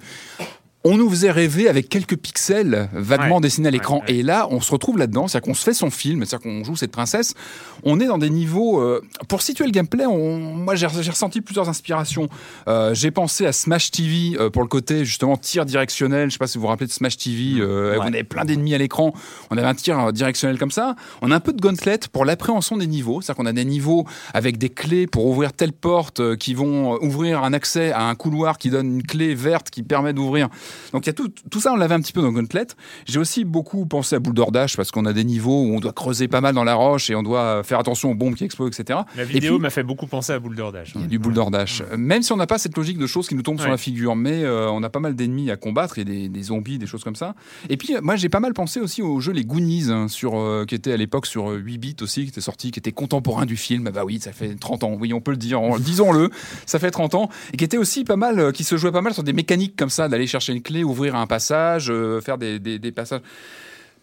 [0.83, 3.97] on nous faisait rêver avec quelques pixels vaguement Ouais, dessinés à l'écran.
[4.07, 4.15] ouais, ouais.
[4.19, 6.75] Et là, on se retrouve là-dedans, c'est-à-dire qu'on se fait son film, c'est-à-dire qu'on joue
[6.75, 7.35] cette princesse.
[7.83, 8.79] On est dans des niveaux.
[8.81, 12.27] euh, pour situer le gameplay, on- moi j'ai ressenti plusieurs inspirations.
[12.67, 16.29] Euh, j'ai pensé à Smash TV euh, pour le côté justement tir directionnel.
[16.29, 17.59] Je sais pas si vous vous rappelez de Smash TV.
[17.61, 17.97] euh.
[17.99, 19.13] On avait plein d'ennemis à l'écran.
[19.51, 20.95] On avait un tir euh, directionnel comme ça.
[21.21, 23.21] On a un peu de gauntlet pour l'appréhension des niveaux.
[23.21, 26.97] C'est-à-dire qu'on a des niveaux avec des clés pour ouvrir telle porte euh, qui vont
[27.03, 30.49] ouvrir un accès à un couloir qui donne une clé verte qui permet d'ouvrir.
[30.93, 32.67] Donc il y a tout, tout ça, on l'avait un petit peu dans Gauntlet.
[33.05, 35.93] J'ai aussi beaucoup pensé à Boule d'Ordage parce qu'on a des niveaux où on doit
[35.93, 38.77] creuser pas mal dans la roche et on doit faire attention aux bombes qui explosent,
[38.79, 38.99] etc.
[39.15, 41.81] La Et vidéo m'a fait beaucoup penser à Boule a du boule d'ordache.
[41.97, 43.71] Même si on n'a pas cette logique de choses qui nous tombent sur Ouais.
[43.71, 46.29] la figure, mais euh, on a pas mal d'ennemis à combattre, il y a des,
[46.29, 47.35] des zombies, des choses comme ça.
[47.69, 50.37] Et puis, euh, moi, j'ai pas mal pensé aussi au jeu Les Goonies, hein, sur,
[50.37, 52.91] euh, qui était à l'époque sur euh, 8 bits aussi, qui était sorti, qui était
[52.91, 53.85] contemporain du film.
[53.87, 56.29] Ah bah oui, ça fait 30 ans, oui, on peut le dire, on- disons-le,
[56.65, 57.29] ça fait 30 ans.
[57.53, 59.75] Et qui était aussi pas mal, euh, qui se jouait pas mal sur des mécaniques
[59.75, 62.59] comme ça, d'aller chercher une clé, ouvrir un passage, euh, faire des,
[62.91, 63.21] passages.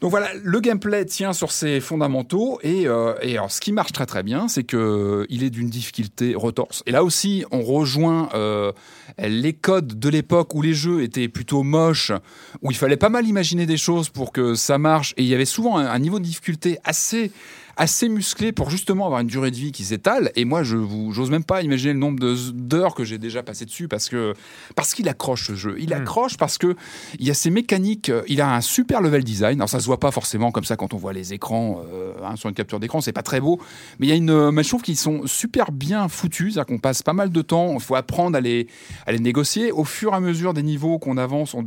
[0.00, 3.92] Donc voilà, le gameplay tient sur ses fondamentaux et, euh, et alors ce qui marche
[3.92, 6.84] très très bien, c'est que euh, il est d'une difficulté retorse.
[6.86, 8.70] Et là aussi, on rejoint euh,
[9.18, 12.12] les codes de l'époque où les jeux étaient plutôt moches,
[12.62, 15.14] où il fallait pas mal imaginer des choses pour que ça marche.
[15.16, 17.32] Et il y avait souvent un niveau de difficulté assez
[17.78, 20.30] assez musclé pour justement avoir une durée de vie qui s'étale.
[20.36, 23.42] Et moi, je vous, j'ose même pas imaginer le nombre de- d'heures que j'ai déjà
[23.42, 24.34] passé dessus parce que
[24.76, 25.76] parce qu'il accroche ce jeu.
[25.78, 26.76] Il accroche parce que
[27.18, 28.10] il y a ces mécaniques.
[28.10, 29.58] euh, Il a un super level design.
[29.60, 32.36] Alors ça se voit pas forcément comme ça quand on voit les écrans euh, hein,
[32.36, 33.00] sur une capture d'écran.
[33.00, 33.60] C'est pas très beau,
[33.98, 34.30] mais il y a une.
[34.30, 36.54] euh, Mais je trouve qu'ils sont super bien foutus.
[36.54, 37.74] C'est-à-dire qu'on passe pas mal de temps.
[37.74, 38.66] Il faut apprendre à les
[39.06, 41.54] à les négocier au fur et à mesure des niveaux qu'on avance.
[41.54, 41.64] On,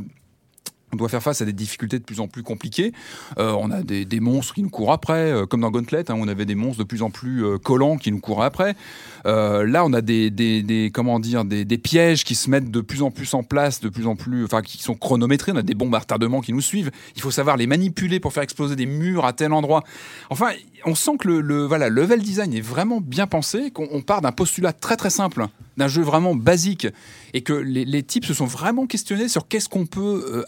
[0.92, 2.92] on doit faire face à des difficultés de plus en plus compliquées.
[3.38, 6.28] Euh, on a des, monstres qui nous courent après, euh, comme dans Gauntlet, hein, on
[6.28, 8.76] avait des monstres de plus en plus euh, collants qui nous courent après.
[9.24, 13.10] Là, on a des, des, comment dire, des, pièges qui se mettent de plus en
[13.10, 15.52] plus en place, de plus en plus, enfin, qui sont chronométrés.
[15.52, 16.90] On a des bombes à retardement qui nous suivent.
[17.16, 19.82] Il faut savoir les manipuler pour faire exploser des murs à tel endroit.
[20.30, 20.50] Enfin,
[20.84, 24.32] on sent que le, le level design est vraiment bien pensé, qu'on on part d'un
[24.32, 26.86] postulat très très simple, d'un jeu vraiment basique,
[27.32, 30.44] et que les, types se sont vraiment questionnés sur qu'est-ce qu'on peut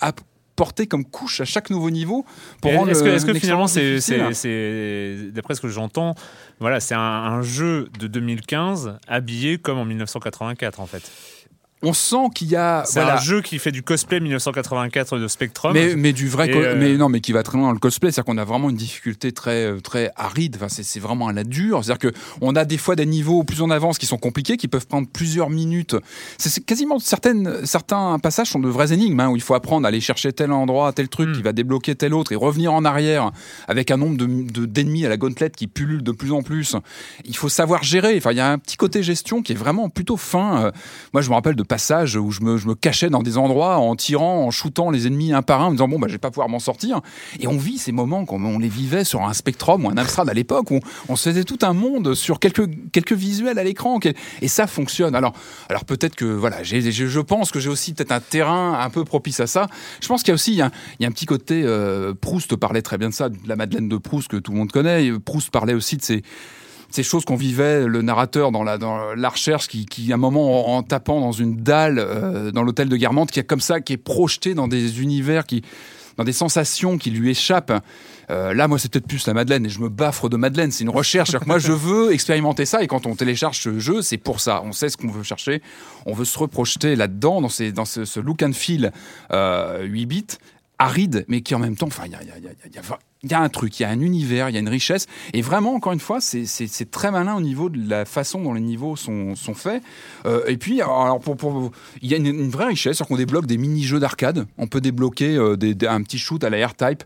[0.56, 2.24] porter comme couche à chaque nouveau niveau
[2.60, 6.14] pour rendre Est-ce que, le- est-ce que finalement, c'est, d'après ce que j'entends,
[6.60, 11.10] voilà, c'est un, un jeu de 2015 habillé comme en 1984 en fait.
[11.84, 15.28] On sent qu'il y a C'est voilà, un jeu qui fait du cosplay 1984 de
[15.28, 15.72] Spectrum.
[15.74, 18.10] Mais, mais du vrai, euh, mais non, mais qui va très loin dans le cosplay,
[18.10, 20.56] c'est-à-dire qu'on a vraiment une difficulté très euh, très aride.
[20.56, 21.84] Enfin, c'est c'est vraiment à la dure.
[21.84, 24.68] C'est-à-dire que on a des fois des niveaux plus en avance qui sont compliqués, qui
[24.68, 25.96] peuvent prendre plusieurs minutes.
[26.38, 29.88] C'est quasiment certaines certains passages sont de vraies énigmes hein, où il faut apprendre à
[29.88, 31.32] aller chercher tel endroit, tel truc Hmm.
[31.32, 33.30] qui va débloquer tel autre et revenir en arrière
[33.68, 36.76] avec un nombre de de- d'ennemis à la gauntlet qui pullule de plus en plus.
[37.24, 38.14] Il faut savoir gérer.
[38.16, 40.64] Enfin, il y a un petit côté gestion qui est vraiment plutôt fin.
[40.66, 40.70] Euh,
[41.12, 41.62] Moi, je me rappelle de
[42.16, 45.60] où je me, cachais dans des endroits en tirant, en shootant les ennemis un par
[45.60, 47.00] un, en me disant bon, bah, je vais pas pouvoir m'en sortir.
[47.40, 50.28] Et on vit ces moments comme on les vivait sur un Spectrum ou un Amstrad
[50.28, 53.98] à l'époque où on se faisait tout un monde sur quelques, quelques visuels à l'écran.
[54.42, 55.14] Et ça fonctionne.
[55.14, 55.34] Alors,
[55.68, 59.40] alors peut-être que voilà, je pense que j'ai aussi peut-être un terrain un peu propice
[59.40, 59.68] à ça.
[60.00, 60.70] Je pense qu'il y a aussi il y a,
[61.02, 64.28] un petit côté euh, Proust parlait très bien de ça, de la Madeleine de Proust
[64.28, 65.10] que tout le monde connaît.
[65.18, 66.22] Proust parlait aussi de ces
[66.94, 70.18] ces choses qu'on vivait, le narrateur dans la, dans la recherche, qui, qui à un
[70.18, 73.60] moment, en, en tapant dans une dalle euh, dans l'hôtel de Guermantes, qui est comme
[73.60, 75.62] ça, qui est projeté dans des univers, qui,
[76.16, 77.72] dans des sensations qui lui échappent.
[78.30, 80.70] Euh, là, moi, c'est peut-être plus la Madeleine, et je me baffre de Madeleine.
[80.70, 81.36] C'est une recherche.
[81.36, 84.62] Que moi, je veux expérimenter ça, et quand on télécharge ce jeu, c'est pour ça.
[84.64, 85.62] On sait ce qu'on veut chercher.
[86.06, 88.92] On veut se reprojeter là-dedans, dans, ces, dans ce, ce look and feel
[89.32, 90.26] euh, 8 bits,
[90.78, 92.78] aride, mais qui en même temps, enfin, il y a, y a- y a- y
[92.78, 94.68] a- il y a un truc, il y a un univers, il y a une
[94.68, 95.06] richesse.
[95.32, 98.42] Et vraiment, encore une fois, c'est- c'est c'est très malin au niveau de la façon
[98.42, 99.82] dont les niveaux sont, faits.
[100.26, 101.70] Euh, et puis, alors, pour,
[102.02, 104.46] il y a une, vraie richesse, c'est-à-dire qu'on débloque des mini-jeux d'arcade.
[104.58, 107.02] On peut débloquer euh, des- un petit shoot à la R-Type.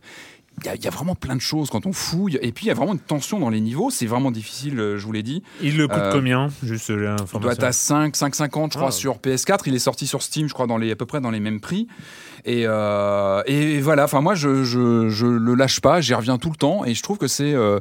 [0.62, 2.38] Il y, a, y a vraiment plein de choses quand on fouille.
[2.42, 3.90] Et puis, il y a vraiment une tension dans les niveaux.
[3.90, 5.42] C'est vraiment difficile, euh, je vous l'ai dit.
[5.62, 7.50] Il le coûte Euh, combien Juste Il doit l'information.
[7.50, 8.92] être à 5, 5,50 je crois Ah.
[8.92, 9.62] sur PS4.
[9.66, 11.60] Il est sorti sur Steam, je crois, dans les, à peu près dans les mêmes
[11.60, 11.86] prix.
[12.44, 16.50] Et, euh, et voilà, enfin moi je, je, je le lâche pas, j'y reviens tout
[16.50, 17.52] le temps et je trouve que c'est...
[17.52, 17.80] euh,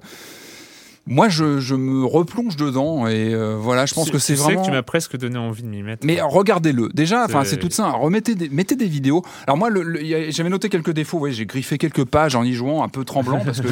[1.08, 4.44] moi je, je me replonge dedans et euh, voilà, je pense que c'est tu sais
[4.46, 4.62] vraiment...
[4.62, 6.06] que tu m'as presque donné envie de m'y mettre.
[6.06, 6.90] Mais regardez-le.
[6.94, 7.92] Déjà, enfin, C'est- tout ça.
[7.92, 9.24] Remettez des, mettez des vidéos.
[9.48, 9.70] Alors moi,
[10.30, 11.20] j'avais noté quelques défauts.
[11.20, 13.68] Ouais, j'ai griffé quelques pages en y jouant, un peu tremblant parce que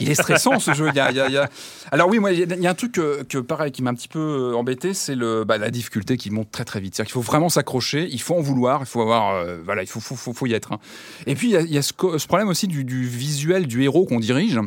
[0.00, 0.88] il est stressant ce jeu.
[0.90, 1.48] Il y a- il y a- il y a-
[1.90, 3.82] Alors oui, moi, il y, a- il y a un truc que, que, pareil qui
[3.82, 4.18] m'a un petit peu
[4.52, 6.94] euh, embêté, c'est le bah, la difficulté qui monte très très vite.
[6.94, 8.08] C'est-à-dire qu'il faut vraiment s'accrocher.
[8.10, 8.80] Il faut en vouloir.
[8.82, 10.72] Il faut avoir, euh, voilà, il faut, faut, faut, faut y être.
[10.72, 10.78] hein.
[11.26, 11.92] Et puis il y a, ce,
[12.26, 14.58] problème aussi du, du visuel du héros qu'on dirige,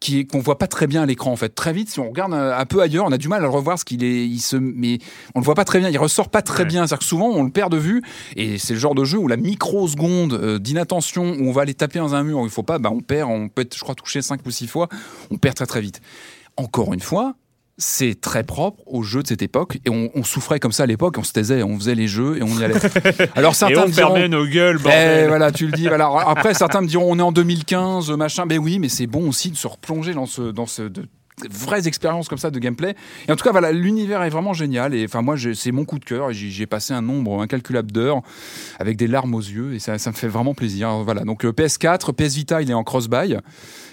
[0.00, 1.54] qui qu'on voit pas très bien à l'écran fait.
[1.54, 3.48] Très vite, si on regarde un, un peu ailleurs, on a du mal à le
[3.48, 4.26] revoir ce qu'il est.
[4.26, 4.98] Il se, mais
[5.34, 5.88] on le voit pas très bien.
[5.88, 6.68] Il ressort pas très Ouais.
[6.68, 6.86] bien.
[6.86, 8.02] C'est-à-dire que souvent on le perd de vue.
[8.36, 11.74] Et c'est le genre de jeu où la microseconde euh, d'inattention où on va aller
[11.74, 13.30] taper dans un mur où il faut pas, bah on perd.
[13.30, 14.88] On peut être, je crois, touché cinq ou six fois.
[15.30, 16.00] On perd très très vite.
[16.56, 17.34] Encore une fois.
[17.78, 20.86] C'est très propre aux jeux de cette époque et on, on souffrait comme ça à
[20.86, 22.74] l'époque, on se taisait, on faisait les jeux et on y allait.
[23.34, 25.28] Alors Et certains on me diront, fermait nos gueules, eh, bordel.
[25.28, 25.88] voilà, tu le dis.
[25.88, 28.44] Alors, Après, certains me diront, on est en 2015, machin.
[28.46, 31.06] Ben oui, mais c'est bon aussi de se replonger dans ce, dans ce, de
[31.50, 32.94] vraies expériences comme ça de gameplay.
[33.28, 34.94] Et en tout cas, voilà, l'univers est vraiment génial.
[34.94, 36.32] Et enfin, moi, c'est mon coup de cœur.
[36.32, 38.20] J'ai passé un nombre incalculable d'heures
[38.78, 39.74] avec des larmes aux yeux.
[39.74, 40.90] Et ça, ça me fait vraiment plaisir.
[41.04, 41.22] Voilà.
[41.24, 43.38] Donc, euh, PS4, PS Vita, il est en cross-buy.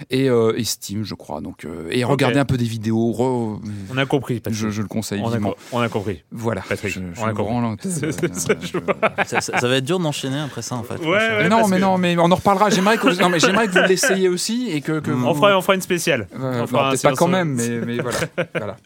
[0.10, 1.41] Et, euh, et Steam, je crois.
[1.41, 3.12] Donc, euh, et regardez un peu des vidéos.
[3.12, 3.60] re-
[3.93, 4.60] On a compris, Patrick.
[4.60, 5.38] je, je le conseille on, a,
[5.71, 6.23] on a compris.
[6.32, 6.62] Voilà.
[6.67, 7.89] Patrick, Je- je on a compris.
[9.25, 10.97] ça, va être dur d'enchaîner après ça en fait.
[10.99, 11.43] Ouais, ouais.
[11.43, 12.69] Mais non, mais que- non, mais on en reparlera.
[12.69, 15.58] J'aimerais que, non, mais j'aimerais que vous l'essayiez aussi et que, que vous- On fera,
[15.58, 16.28] on fera une spéciale.
[16.39, 18.18] Euh, On fera non, un pas quand même, mais, mais voilà.
[18.56, 18.78] voilà.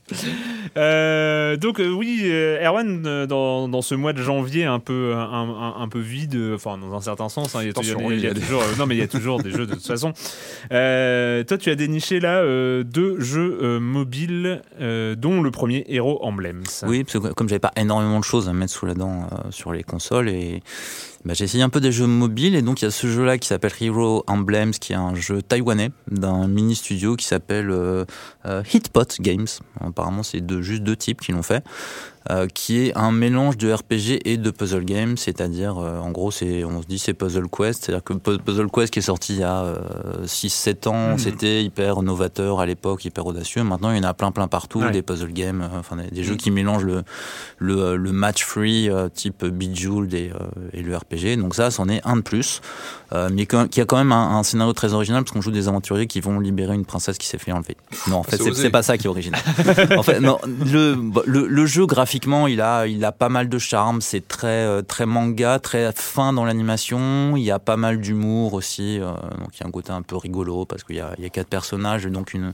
[0.77, 5.19] Euh, donc euh, oui, euh, Erwan, dans, dans ce mois de janvier un peu un,
[5.49, 8.01] un- un peu vide, enfin dans un certain sens, hein, il y a, toujours,
[8.77, 10.13] non mais il y a toujours des jeux de toute façon.
[10.71, 15.85] Euh, toi, tu as déniché là euh, deux jeux euh, mobiles, euh, dont le premier
[15.87, 16.63] Hero Emblems.
[16.87, 19.51] Oui, parce que comme j'avais pas énormément de choses à mettre sous la dent euh,
[19.51, 20.61] sur les consoles, et
[21.25, 23.37] bah, j'ai essayé un peu des jeux mobiles, et donc il y a ce jeu-là
[23.37, 28.05] qui s'appelle Hero Emblems, qui est un jeu taïwanais d'un mini studio qui s'appelle euh,
[28.45, 29.47] euh, Hitpot Games.
[29.79, 31.63] Apparemment, c'est deux, juste deux types qui l'ont fait.
[32.29, 36.31] Euh, qui est un mélange de RPG et de puzzle game, c'est-à-dire euh, en gros
[36.31, 39.33] c'est on se dit c'est Puzzle Quest, c'est-à-dire que Pu- Puzzle Quest qui est sorti
[39.33, 39.65] il y a
[40.25, 41.17] 6-7 ans, Mhm.
[41.19, 43.63] c'était hyper novateur à l'époque, hyper audacieux.
[43.63, 44.91] Maintenant il y en a plein plein partout, Ouais.
[44.91, 47.03] des puzzle games, euh, enfin des, des jeux qui mélangent le
[47.59, 51.37] le, euh, le match free euh, type Bejeweled et, euh, et le RPG.
[51.37, 52.61] Donc ça, c'en est un de plus,
[53.13, 55.67] euh, mais qui a quand même un, un scénario très original parce qu'on joue des
[55.67, 57.77] aventuriers qui vont libérer une princesse qui s'est fait enlever.
[58.09, 59.41] Non, en fait, C'est pas ça qui est original.
[59.97, 63.57] en fait, non, le, le, le jeu graphiquement, il a, il a pas mal de
[63.57, 63.99] charme.
[64.01, 67.35] C'est très, euh, très manga, très fin dans l'animation.
[67.35, 68.99] Il y a pas mal d'humour aussi.
[68.99, 69.07] euh,
[69.39, 71.25] donc il y a un côté un peu rigolo parce qu'il y a, il y
[71.25, 72.53] a quatre personnages, donc une,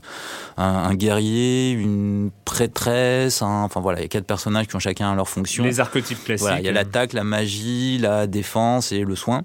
[0.56, 3.42] un, un guerrier, une prêtresse.
[3.42, 5.62] un- enfin voilà, il y a quatre personnages qui ont chacun leur fonction.
[5.64, 6.40] Les archétypes classiques.
[6.40, 9.42] Voilà, il y a l'attaque, la magie, la défense et le soin.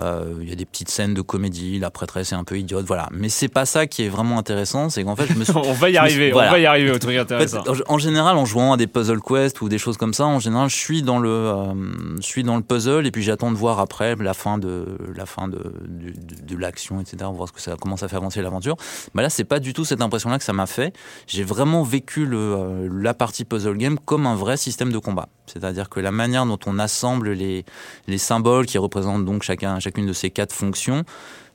[0.00, 2.84] Euh, Il y a des petites scènes de comédie, la prêtresse est un peu idiote,
[2.86, 3.08] voilà.
[3.12, 5.72] Mais c'est pas ça qui est vraiment intéressant, c'est qu'en fait, je me suis, on
[5.72, 6.48] va y arriver, voilà.
[6.48, 7.62] on va y arriver au truc En fait, intéressant.
[7.88, 10.68] en- général, en jouant à des puzzle quest ou des choses comme ça, en général,
[10.68, 11.74] je suis dans le, euh,
[12.16, 14.84] je suis dans le puzzle et puis j'attends de voir après la fin de
[15.16, 17.16] la fin de, de, de- de l'action, etc.
[17.32, 18.76] Voir ce que ça comment ça fait avancer l'aventure.
[19.14, 20.92] Bah là, c'est pas du tout cette impression-là que ça m'a fait.
[21.26, 25.28] J'ai vraiment vécu le, euh, la partie puzzle game comme un vrai système de combat.
[25.46, 27.64] C'est-à-dire que la manière dont on assemble les,
[28.08, 31.04] les symboles qui représentent donc chacun, chacune de ces quatre fonctions,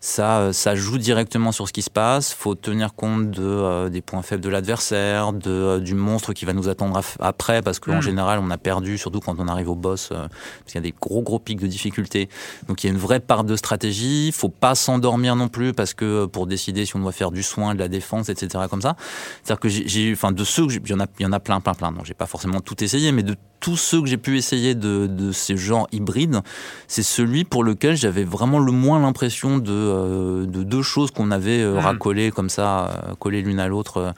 [0.01, 2.31] ça, euh, ça joue directement sur ce qui se passe.
[2.33, 6.45] faut tenir compte de, euh, des points faibles de l'adversaire, de, euh, du monstre qui
[6.45, 8.01] va nous attendre après, parce qu'en Mm.
[8.01, 10.31] général, on a perdu, surtout quand on arrive au boss, euh, parce
[10.67, 12.29] qu'il y a des gros, gros pics de difficulté.
[12.69, 14.31] Donc il y a une vraie part de stratégie.
[14.31, 17.73] faut pas s'endormir non plus, parce que pour décider si on doit faire du soin,
[17.73, 18.95] de la défense, etc., comme ça.
[19.43, 21.39] C'est-à-dire que j'ai- j'ai, enfin, de ceux que il y en a, y en a
[21.41, 21.91] plein, plein, plein.
[21.91, 25.07] Donc j'ai pas forcément tout essayé, mais de tous ceux que j'ai pu essayer de,
[25.07, 26.41] de ces genres hybrides,
[26.87, 31.31] c'est celui pour lequel j'avais vraiment le moins l'impression de, euh, de deux choses qu'on
[31.31, 31.79] avait euh, Mm.
[31.79, 34.11] racolées comme ça, euh, collées l'une à l'autre, euh,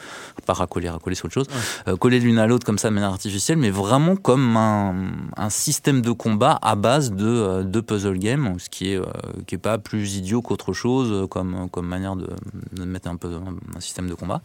[0.46, 1.48] pas racolées, racolées c'est autre chose,
[1.88, 4.96] euh, collées l'une à l'autre comme ça de manière artificielle, mais vraiment comme un,
[5.38, 9.06] un système de combat à base de, de puzzle game, ce qui est, euh,
[9.48, 12.30] qui est pas plus idiot qu'autre chose comme, comme manière de,
[12.74, 13.30] de mettre un peu
[13.76, 14.42] un, système de combat.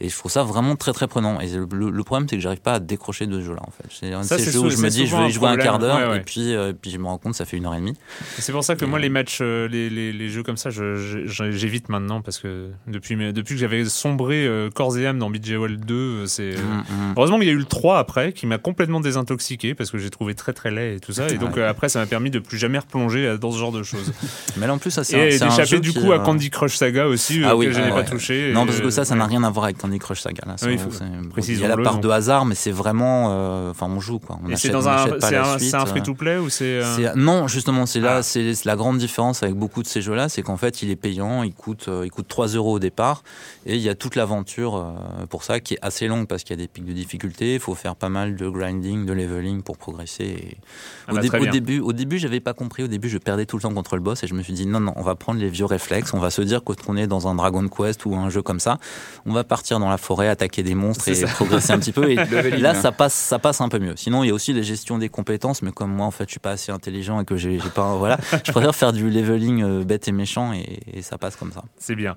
[0.00, 1.40] Et je trouve ça vraiment très très prenant.
[1.40, 3.70] Et le, le- le problème, c'est que j'arrive pas à décrocher de ce jeu-là en
[3.70, 3.84] fait.
[4.38, 6.06] Ça, ces jeux où je me dis je vais y jouer un quart d'heure Ouais,
[6.08, 6.16] ouais.
[6.18, 7.94] et puis euh, puis je me rends compte ça fait une heure et demie.
[8.38, 10.70] C'est pour ça que Et, moi, euh, les matchs, euh, les, les, jeux comme ça,
[10.70, 15.78] j'évite maintenant parce que depuis, depuis que j'avais sombré euh, corps et âme dans Jewel
[15.78, 16.54] 2, euh, c'est.
[16.56, 17.14] Mm, mm.
[17.16, 20.10] Heureusement qu'il y a eu le 3 après, qui m'a complètement désintoxiqué parce que j'ai
[20.10, 21.28] trouvé très très laid et tout ça.
[21.28, 21.62] Et donc Ouais.
[21.62, 24.12] après, ça m'a permis de plus jamais replonger dans ce genre de choses.
[24.56, 27.06] Mais là en plus ça c'est un- Et d'échapper du coup à Candy Crush Saga
[27.06, 28.52] aussi, Ah oui, que je n'ai ouais, pas touché.
[28.52, 30.42] Non, parce que ça, ça n'a rien à voir avec Candy Crush Saga.
[30.46, 34.38] Là, il y a la part de hasard, mais c'est vraiment, enfin, on joue quoi.
[34.44, 38.00] On Et c'est dans un, c'est euh, free-to-play ou c'est un- c'est- Non, justement, c'est
[38.00, 38.22] là, Ah.
[38.22, 41.42] c'est la grande différence avec beaucoup de ces jeux-là, c'est qu'en fait, il est payant,
[41.42, 43.22] il coûte, euh, il coûte 3 euros au départ,
[43.66, 46.56] et il y a toute l'aventure euh, pour ça qui est assez longue parce qu'il
[46.56, 49.62] y a des pics de difficulté, il faut faire pas mal de grinding, de leveling
[49.62, 50.24] pour progresser.
[50.24, 50.56] et-
[51.06, 52.82] Ah au, bah, dé- au début, au début, j'avais pas compris.
[52.82, 54.66] Au début, je perdais tout le temps contre le boss, et je me suis dit
[54.66, 57.28] non, non, on va prendre les vieux réflexes, on va se dire qu'on est dans
[57.28, 58.78] un Dragon Quest ou un jeu comme ça,
[59.26, 61.26] on va partir dans la forêt, attaquer des monstres et ça.
[61.26, 62.04] progresser un petit peu.
[62.10, 62.16] Et
[62.58, 62.74] là, hein.
[62.74, 63.94] ça passe, ça passe un peu mieux.
[63.96, 66.30] Sinon, il y a aussi les gestions des compétences, mais comme moi, en fait, je
[66.32, 69.84] suis pas assez intelligent et que j'ai pas, voilà, je préfère faire du leveling euh,
[69.84, 71.62] bête et méchant et, et ça passe comme ça.
[71.78, 72.16] C'est bien.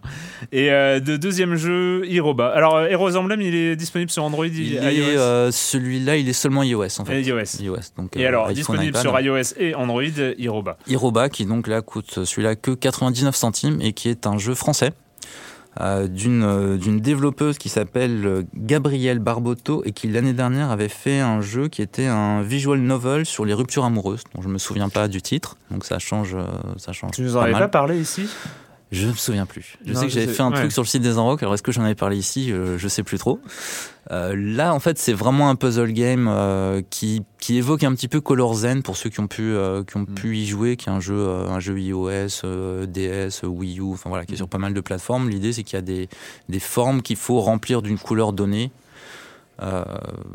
[0.52, 2.50] Et euh, de deuxième jeu, Hiroba.
[2.50, 6.64] Alors, euh, Heroes Emblem, il est disponible sur Android, Il euh, celui-là, il est seulement
[6.64, 7.22] iOS en fait.
[7.22, 7.62] et iOS.
[7.62, 7.76] iOS.
[7.98, 9.02] Donc, Et alors, disponible iPad.
[9.02, 10.04] sur iOS et Android,
[10.38, 10.78] Hiroba.
[10.88, 14.92] Hiroba, qui donc là coûte celui-là que 99 centimes et qui est un jeu français
[16.08, 21.20] d'une euh, d'une développeuse qui s'appelle euh, Gabrielle Barbotto et qui l'année dernière avait fait
[21.20, 24.24] un jeu qui était un visual novel sur les ruptures amoureuses.
[24.34, 26.46] dont je me souviens pas du titre, donc ça change, euh,
[26.78, 27.12] ça change.
[27.12, 27.62] Tu nous en avais mal.
[27.62, 28.28] pas parlé ici?
[28.92, 29.78] Je me souviens plus.
[29.86, 30.60] Je Non, sais que je j'avais fait un ouais.
[30.60, 31.42] truc sur le site des Enrocs.
[31.44, 32.52] Alors est-ce que j'en avais parlé ici?
[32.52, 33.40] Euh, Je sais plus trop.
[34.12, 38.08] Euh, là, en fait, c'est vraiment un puzzle game euh, qui, qui évoque un petit
[38.08, 40.14] peu Color Zen pour ceux qui ont pu euh, qui ont Mm.
[40.16, 44.26] pu y jouer, qui est un jeu un jeu iOS, DS, Wii U, enfin voilà,
[44.26, 45.30] qui est sur pas mal de plateformes.
[45.30, 46.08] L'idée, c'est qu'il y a des
[46.48, 48.72] des formes qu'il faut remplir d'une couleur donnée.
[49.62, 49.84] Euh,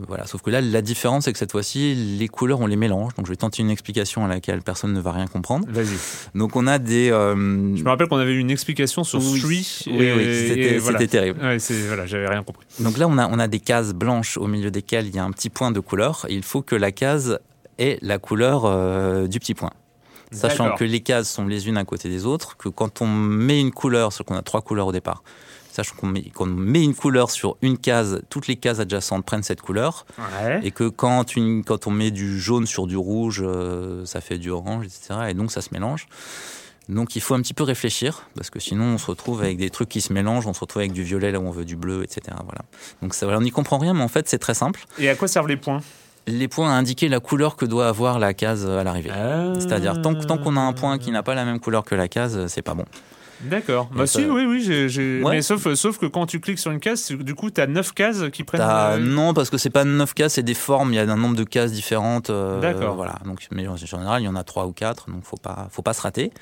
[0.09, 3.15] voilà, sauf que là, la différence, c'est que cette fois-ci, les couleurs, on les mélange.
[3.15, 5.65] Donc, je vais tenter une explication à laquelle personne ne va rien comprendre.
[5.69, 5.97] Vas-y.
[6.35, 7.11] Donc, on a des.
[7.11, 7.35] euh,
[7.77, 9.41] Je me rappelle qu'on avait eu une explication sur Oui.
[9.87, 11.07] Oui, et- oui, c'était voilà.
[11.07, 11.41] terrible.
[11.41, 12.67] Ouais, c'est voilà, j'avais rien compris.
[12.81, 15.25] Donc là, on a, on a des cases blanches au milieu desquelles il y a
[15.25, 16.27] un petit point de couleur.
[16.29, 17.39] Et il faut que la case
[17.79, 19.71] ait la couleur euh, du petit point.
[20.33, 23.61] Sachant que les cases sont les unes à côté des autres, que quand on met
[23.61, 25.23] une couleur, parce qu'on a trois couleurs au départ,
[25.73, 29.63] sachant qu'on met, met une couleur sur une case, toutes les cases adjacentes prennent cette
[29.63, 30.61] couleur, Ouais.
[30.63, 34.39] et que quand, une, quand on met du jaune sur du rouge, euh, ça fait
[34.39, 35.21] du orange, etc.
[35.31, 36.07] Et donc ça se mélange.
[36.89, 39.71] Donc il faut un petit peu réfléchir, parce que sinon on se retrouve avec des
[39.71, 41.77] trucs qui se mélangent, on se retrouve avec du violet là où on veut du
[41.77, 42.37] bleu, etc.
[42.45, 42.63] Voilà.
[43.01, 44.85] Donc ça, on n'y comprend rien, mais en fait c'est très simple.
[44.99, 45.81] Et à quoi servent les points?
[46.27, 49.11] Les points à indiquer la couleur que doit avoir la case à l'arrivée.
[49.13, 49.55] Ah.
[49.59, 52.07] C'est-à-dire tant, tant qu'on a un point qui n'a pas la même couleur que la
[52.09, 52.85] case, c'est pas bon.
[53.45, 53.91] D'accord.
[53.95, 54.63] Bah si, oui, oui.
[54.89, 55.33] j'ai- Ouais.
[55.37, 57.93] Mais sauf, sauf que quand tu cliques sur une case, du coup, tu as 9
[57.93, 58.61] cases qui prennent.
[58.61, 60.93] T'as- euh, Non, parce que c'est pas 9 cases, c'est des formes.
[60.93, 62.31] Il y a un nombre de cases différentes.
[62.31, 62.95] euh, D'accord.
[62.97, 63.17] Voilà.
[63.25, 65.83] Donc, mais en général, il y en a 3 ou 4, donc faut pas, faut
[65.83, 66.33] pas se rater.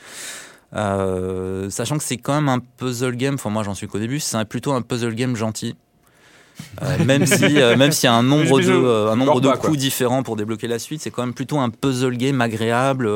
[0.75, 3.35] Euh, sachant que c'est quand même un puzzle game.
[3.35, 4.21] Enfin, moi, j'en suis qu'au début.
[4.21, 5.77] C'est plutôt un puzzle game gentil.
[6.83, 9.49] Euh, même si, euh, même s'il y a un nombre de, euh, un nombre de
[9.51, 13.11] coups différents pour débloquer la suite, c'est quand même plutôt un puzzle game agréable.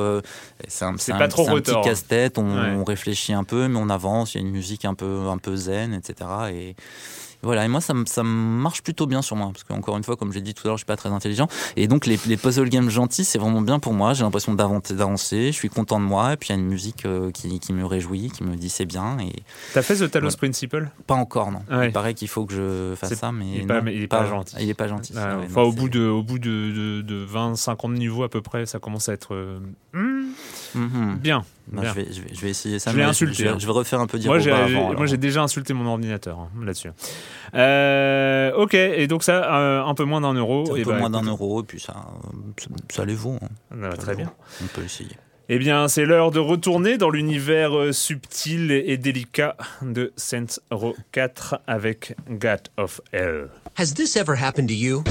[0.69, 1.13] c'est un, petit
[1.85, 2.39] casse-tête.
[2.39, 2.71] On, Ouais.
[2.77, 4.35] on réfléchit un peu, mais on avance.
[4.35, 6.31] Il y a une musique un peu, un peu zen, etc.
[6.53, 6.77] Et
[7.45, 7.65] voilà.
[7.65, 10.33] Et moi, ça, me- ça marche plutôt bien sur moi, parce qu'encore une fois, comme
[10.33, 11.47] j'ai dit tout à l'heure, je suis pas très intelligent.
[11.77, 14.15] Et donc, les, les puzzle games gentils, c'est vraiment bien pour moi.
[14.15, 15.47] J'ai l'impression d'avancer.
[15.47, 16.33] Je suis content de moi.
[16.33, 18.69] Et puis, il y a une musique euh, qui, qui me réjouit, qui me dit
[18.69, 19.19] c'est bien.
[19.21, 19.33] Et
[19.73, 20.31] T'as fait The Talos.
[20.37, 20.91] Principle?
[21.07, 21.63] Pas encore, non.
[21.71, 21.89] Ouais.
[21.89, 24.07] Il paraît qu'il faut que je fasse ça, mais il non, pas- mais il est
[24.09, 24.57] pas gentil.
[24.61, 25.13] Il est pas gentil.
[25.17, 28.29] Ah, ouais, Enfin, non, au bout, de, au bout de, de, de 20-50 niveaux à
[28.29, 29.59] peu près, ça commence à être euh,
[29.93, 30.25] hmm,
[30.75, 31.17] Mhm.
[31.19, 31.45] bien.
[31.73, 32.93] Bah, je, vais, je, vais, je vais essayer ça.
[32.93, 33.57] Je l'ai insulté, Je, hein.
[33.59, 34.93] je vais refaire un peu alors.
[34.95, 36.91] moi, j'ai déjà insulté mon ordinateur hein, là-dessus.
[37.55, 40.71] Euh, ok, et donc ça, euh, un peu moins d'un euro.
[40.73, 41.95] Un et peu bah, moins d'un euro, et puis ça,
[42.59, 43.39] ça, ça les vaut.
[43.43, 43.49] hein.
[43.71, 44.27] ah bah, Ça très les bien.
[44.27, 44.65] vaut.
[44.65, 45.11] On peut essayer.
[45.49, 50.59] Eh bien, c'est l'heure de retourner dans l'univers euh, subtil et, et délicat de Saints
[50.71, 53.49] Row 4 avec God of Hell.
[53.79, 55.03] Has this ever happened to you?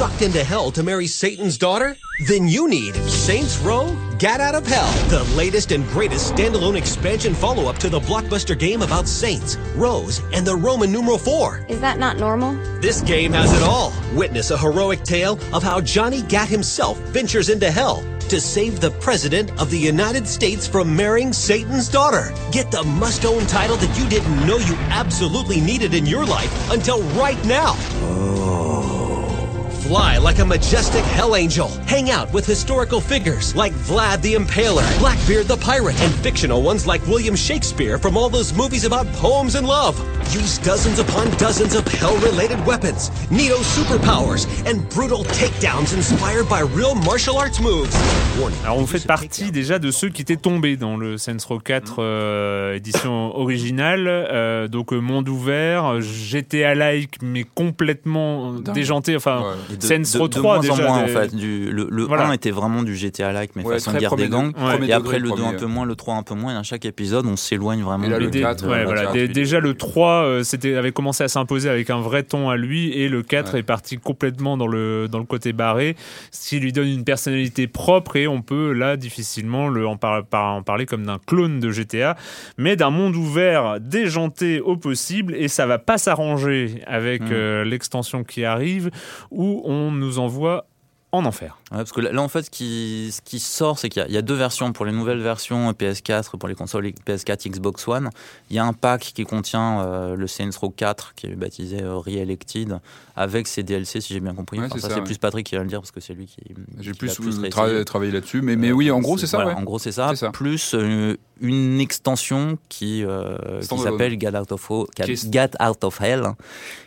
[0.00, 1.94] Sucked into hell to marry Satan's daughter?
[2.26, 7.34] Then you need Saints Row Get Out of Hell, the latest and greatest standalone expansion
[7.34, 11.66] follow up to the blockbuster game about saints, Rose, and the Roman numeral 4.
[11.68, 12.54] Is that not normal?
[12.80, 13.92] This game has it all.
[14.14, 18.92] Witness a heroic tale of how Johnny Gat himself ventures into hell to save the
[19.02, 22.32] President of the United States from marrying Satan's daughter.
[22.52, 26.70] Get the must own title that you didn't know you absolutely needed in your life
[26.70, 27.74] until right now.
[29.80, 31.68] Fly like a majestic hell angel.
[31.86, 36.86] Hang out with historical figures like Vlad the Impaler, Blackbeard the Pirate, and fictional ones
[36.86, 39.98] like William Shakespeare from all those movies about poems and love.
[40.34, 46.94] Use dozens upon dozens of hell-related weapons, Neo superpowers, and brutal takedowns inspired by real
[46.94, 47.96] martial arts moves.
[48.64, 51.96] Alors, on fait partie déjà de ceux qui étaient tombés dans le Saints Row 4
[51.98, 54.06] euh, édition originale.
[54.06, 58.74] Euh, donc, euh, monde ouvert, GTA-like, mais complètement euh, Dingue.
[58.74, 59.16] déjanté.
[59.16, 59.69] Enfin, Ouais.
[59.76, 60.72] De, Saints de- Row de 3 moins déjà.
[60.74, 61.34] en moins, des- en fait.
[61.34, 62.26] Du, le le Voilà.
[62.28, 64.48] 1 était vraiment du GTA-like, mais Ouais, façon guerre des gangs.
[64.52, 66.54] de- premier Et après, le 2 un peu moins, le 3 un peu moins.
[66.54, 68.04] Et à chaque épisode, on s'éloigne vraiment.
[68.04, 69.26] Et là, de- le Mais dé- 4, ouais, euh, voilà.
[69.28, 72.92] déjà le 3 euh, c'était avait commencé à s'imposer avec un vrai ton à lui
[72.92, 73.60] et le 4 Ouais.
[73.60, 75.96] est parti complètement dans le dans le côté barré
[76.32, 80.24] ce qui lui donne une personnalité propre et on peut là difficilement le en, par-
[80.24, 82.16] par- en parler comme d'un clone de GTA
[82.58, 87.28] mais d'un monde ouvert déjanté au possible et ça va pas s'arranger avec Mm.
[87.32, 88.90] euh, l'extension qui arrive
[89.30, 90.66] où on nous envoie
[91.12, 91.59] en enfer.
[91.72, 94.08] Ouais, parce que là, en fait, ce qui, ce qui sort, c'est qu'il y a-
[94.08, 97.86] il y, a deux versions pour les nouvelles versions PS4, pour les consoles PS4, Xbox
[97.86, 98.10] One.
[98.50, 101.80] Il y a un pack qui contient euh, le Saints Row 4, qui est baptisé
[101.82, 102.80] euh, Re-Elected,
[103.14, 104.58] avec ses DLC, si j'ai bien compris.
[104.58, 105.04] Ouais, Enfin, c'est ça, c'est ouais.
[105.04, 106.38] plus Patrick qui va le dire, parce que c'est lui qui.
[106.80, 109.38] J'ai plus, euh, tra- travaillé là-dessus, mais, mais oui, en gros, c'est ça.
[109.42, 109.56] Voilà.
[109.56, 110.12] En gros, c'est ça.
[110.32, 115.50] Plus euh, une extension qui, euh, s'appelle Get Out of, Ho- Get, Qui est- Get
[115.62, 116.24] Out of Hell,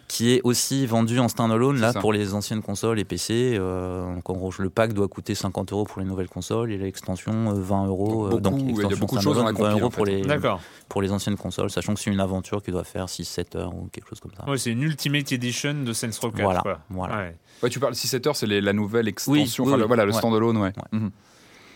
[0.07, 1.99] qui est aussi vendue en standalone là ça.
[1.99, 3.55] pour les anciennes consoles et PC.
[3.57, 6.77] Euh, donc en gros, le pack doit coûter 50 euros pour les nouvelles consoles et
[6.77, 8.29] l'extension euh, 20 euros.
[8.29, 9.81] Donc, euh, beaucoup- il y a extension beaucoup de choses dans la standalone, 20 compile,
[9.81, 10.37] euros en fait.
[10.37, 10.59] pour les,
[10.89, 13.87] pour les anciennes consoles, sachant que c'est une aventure qui doit faire 6-7 heures ou
[13.91, 14.49] quelque chose comme ça.
[14.49, 16.79] Ouais, c'est une Ultimate Edition de Saints Row 4 Voilà, quoi.
[16.89, 17.17] voilà.
[17.17, 17.35] Ouais.
[17.63, 19.87] Ouais, tu parles 6-7 heures, c'est les- la nouvelle extension, oui, enfin, le- oui.
[19.87, 20.17] voilà, le Ouais.
[20.17, 20.73] standalone, ouais.
[20.91, 21.11] Mhm.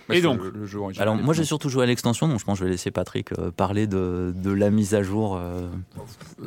[0.09, 1.05] Et donc le, le jeu original.
[1.09, 3.33] Alors moi j'ai surtout joué à l'extension, donc je pense que je vais laisser Patrick
[3.37, 5.67] euh, parler de, de la mise à jour euh,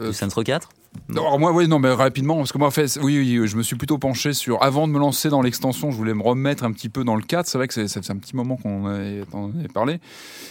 [0.00, 0.70] Euh, du Saints Row 4.
[1.08, 3.56] Non, alors moi, oui, non, mais rapidement, parce que moi, en fait, oui, oui, je
[3.56, 4.62] me suis plutôt penché sur.
[4.62, 7.22] Avant de me lancer dans l'extension, je voulais me remettre un petit peu dans le
[7.22, 7.46] 4.
[7.46, 9.98] C'est vrai que c'est- un petit moment qu'on en avait parlé.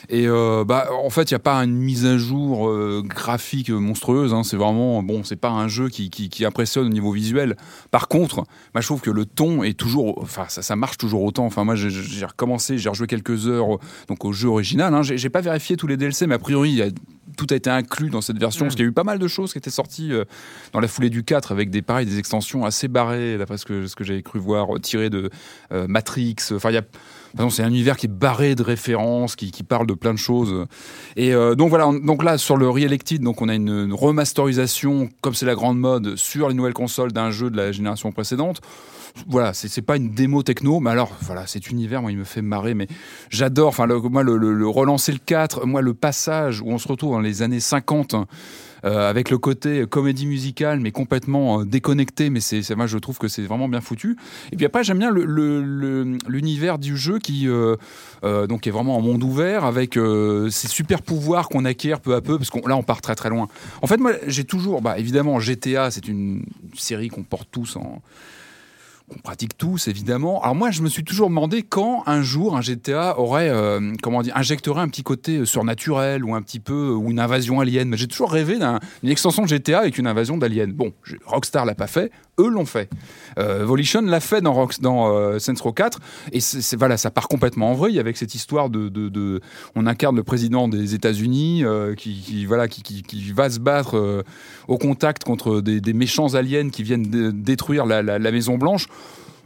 [0.09, 3.69] Et euh, bah, en fait, il n'y a pas une mise à jour euh, graphique
[3.69, 4.33] monstrueuse.
[4.33, 4.43] hein.
[4.43, 5.01] c'est vraiment.
[5.03, 6.09] Bon, c'est pas un jeu qui,
[6.45, 7.55] impressionne au niveau visuel.
[7.91, 8.37] Par contre,
[8.73, 10.19] moi, je trouve que le ton est toujours.
[10.21, 11.45] Enfin, ça, ça marche toujours autant.
[11.45, 13.77] Enfin, moi, j'ai- recommencé, j'ai rejoué quelques heures
[14.07, 14.93] donc, au jeu original.
[14.93, 15.03] Hein.
[15.03, 16.89] J'ai pas vérifié tous les DLC, mais a priori, il y a-
[17.37, 18.65] tout a été inclus dans cette version.
[18.65, 20.25] Parce qu'il y a eu pas mal de choses qui étaient sorties euh,
[20.73, 23.95] dans la foulée du 4 avec des des extensions assez barrées d'après ce que, ce
[23.95, 25.29] que j'avais cru voir tirées de
[25.71, 26.83] euh, Matrix enfin il y a
[27.49, 30.65] c'est un univers qui est barré de références, qui, parle de plein de choses.
[31.15, 35.09] Et euh, donc voilà, on- donc là sur le Re-Elected, donc on a une remasterisation,
[35.21, 38.61] comme c'est la grande mode, sur les nouvelles consoles d'un jeu de la génération précédente.
[39.27, 42.41] Voilà, c'est pas une démo techno, mais alors voilà, cet univers, moi, il me fait
[42.41, 42.87] marrer, mais
[43.29, 43.69] j'adore.
[43.69, 47.41] Enfin, moi, le, relancer le 4, moi, le passage où on se retrouve dans les
[47.41, 48.15] années 50
[48.85, 52.29] euh, avec le côté comédie musicale, mais complètement euh, déconnecté.
[52.29, 54.15] Mais c'est, moi, je trouve que c'est vraiment bien foutu.
[54.51, 57.75] Et puis après, j'aime bien l'univers du jeu qui euh,
[58.23, 59.99] est vraiment en monde ouvert avec
[60.49, 63.29] ces super pouvoirs qu'on acquiert peu à peu, parce qu'on là, on part très très
[63.29, 63.47] loin.
[63.81, 66.43] En fait, moi, j'ai toujours, bah, évidemment, GTA, c'est une
[66.75, 68.01] série qu'on porte tous en
[69.09, 70.41] qu'on pratique tous évidemment.
[70.41, 74.21] Alors moi, je me suis toujours demandé quand un jour un GTA aurait, euh, comment
[74.21, 77.89] dire, injecterait un petit côté surnaturel ou un petit peu ou une invasion alien.
[77.89, 80.67] Mais j'ai toujours rêvé d'une extension de GTA avec une invasion d'aliens.
[80.67, 80.93] Bon,
[81.25, 82.89] Rockstar l'a pas fait, eux l'ont fait.
[83.37, 85.99] Euh, Volition l'a fait dans, Rock, dans euh, Saints Row 4
[86.31, 89.41] et c'est voilà, ça part complètement en vrille avec cette histoire de, de,
[89.75, 94.23] on incarne le président des États-Unis euh, qui, voilà qui, va se battre euh,
[94.67, 98.87] au contact contre des, méchants aliens qui viennent détruire la Maison Blanche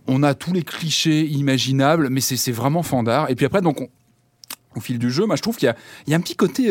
[0.07, 3.29] on a tous les clichés imaginables, mais c'est vraiment fandard.
[3.29, 3.89] Et puis après, donc,
[4.75, 5.73] au fil du jeu, moi, je trouve qu'il
[6.07, 6.69] y, y, a un petit côté.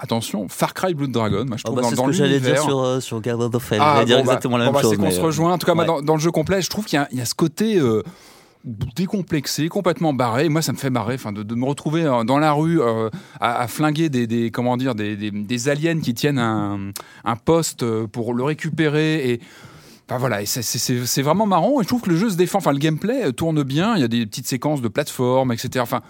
[0.00, 1.44] Attention, Far Cry Blood Dragon.
[1.46, 3.78] Moi, je oh, trouve bah, dans, ce que j'allais dire sur, euh, sur of Hell.
[3.82, 4.92] Ah, dire bah, exactement la même bah, chose.
[4.92, 5.52] C'est qu'on se euh, rejoint.
[5.52, 7.24] En tout cas, moi, dans, dans, le jeu complet, je trouve qu'il y, y, a
[7.24, 7.78] ce côté.
[7.78, 8.02] Euh,
[8.64, 10.48] décomplexé, complètement barré.
[10.48, 13.08] Moi, ça me fait marrer, enfin, de, de, me retrouver euh, dans la rue euh,
[13.40, 16.90] à, à, flinguer des, des comment dire, des, des, des, aliens qui tiennent un,
[17.24, 19.40] un poste pour le récupérer et
[20.10, 22.56] Enfin, voilà, c'est vraiment marrant et je trouve que le jeu se défend.
[22.60, 23.94] Enfin, le gameplay tourne bien.
[23.94, 25.80] Il y a des petites séquences de plateforme, etc.
[25.82, 26.00] Enfin,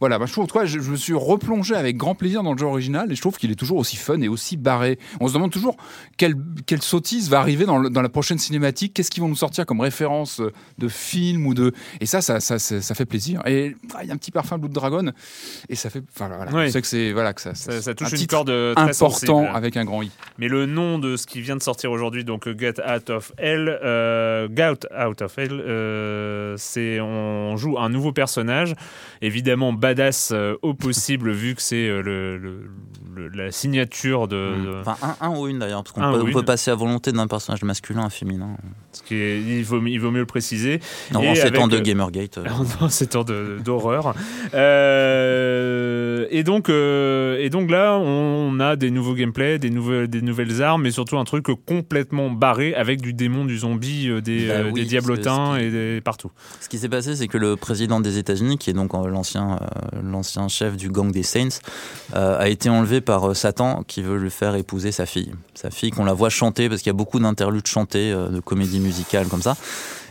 [0.00, 2.58] voilà, bah, je trouve, toi, je, je, me suis replongé avec grand plaisir dans le
[2.58, 4.98] jeu original et je trouve qu'il est toujours aussi fun et aussi barré.
[5.20, 5.76] On se demande toujours
[6.16, 6.34] quelle,
[6.66, 8.94] quelle sottise va arriver dans, le, dans la prochaine cinématique.
[8.94, 10.40] Qu'est-ce qu'ils vont nous sortir comme référence
[10.78, 11.72] de film ou de.
[12.00, 13.42] Et ça, ça, ça, ça, ça fait plaisir.
[13.46, 15.12] Et ah, il y a un petit parfum Blood Dragon
[15.68, 16.02] et ça fait.
[16.14, 16.70] Enfin, voilà, Oui.
[16.70, 19.50] sais que c'est voilà que ça, Ça, ça touche un une corde très important sensible.
[19.54, 20.10] avec un grand i.
[20.38, 23.78] Mais le nom de ce qui vient de sortir aujourd'hui, donc Get Out of Hell,
[23.82, 28.74] euh, Get Out of Hell, euh, c'est on joue un nouveau personnage,
[29.22, 32.70] évidemment badass euh, au possible vu que c'est euh, le, le-
[33.14, 36.18] le- la signature de, de- Enfin, un, un ou une d'ailleurs, parce qu'on Un peut,
[36.18, 36.32] ou on une.
[36.34, 38.56] peut passer à volonté d'un personnage masculin à féminin.
[38.92, 40.80] ce qui est, il vaut, il vaut mieux le préciser.
[41.12, 42.38] Non, Et en ces temps de euh, Gamergate.
[42.38, 42.44] euh,
[42.80, 44.14] dans ces temps de- d'horreur.
[44.54, 50.22] Euh, et donc, euh, et donc là, on a des nouveaux gameplays, des nouvelles, des
[50.22, 54.48] nouvelles armes, mais surtout un truc complètement barré avec du démon, du zombie, euh, des,
[54.48, 56.30] Bah euh, oui, des diablotins et des, partout.
[56.60, 59.58] Ce qui s'est passé, c'est que le président des États-Unis, qui est donc euh, l'ancien
[59.62, 61.60] euh, l'ancien chef du gang des Saints,
[62.14, 65.32] euh, a été enlevé par euh, Satan, qui veut lui faire épouser sa fille.
[65.54, 68.40] Sa fille, qu'on la voit chanter, parce qu'il y a beaucoup d'interludes chantés, euh, de
[68.40, 69.56] comédies musicales comme ça.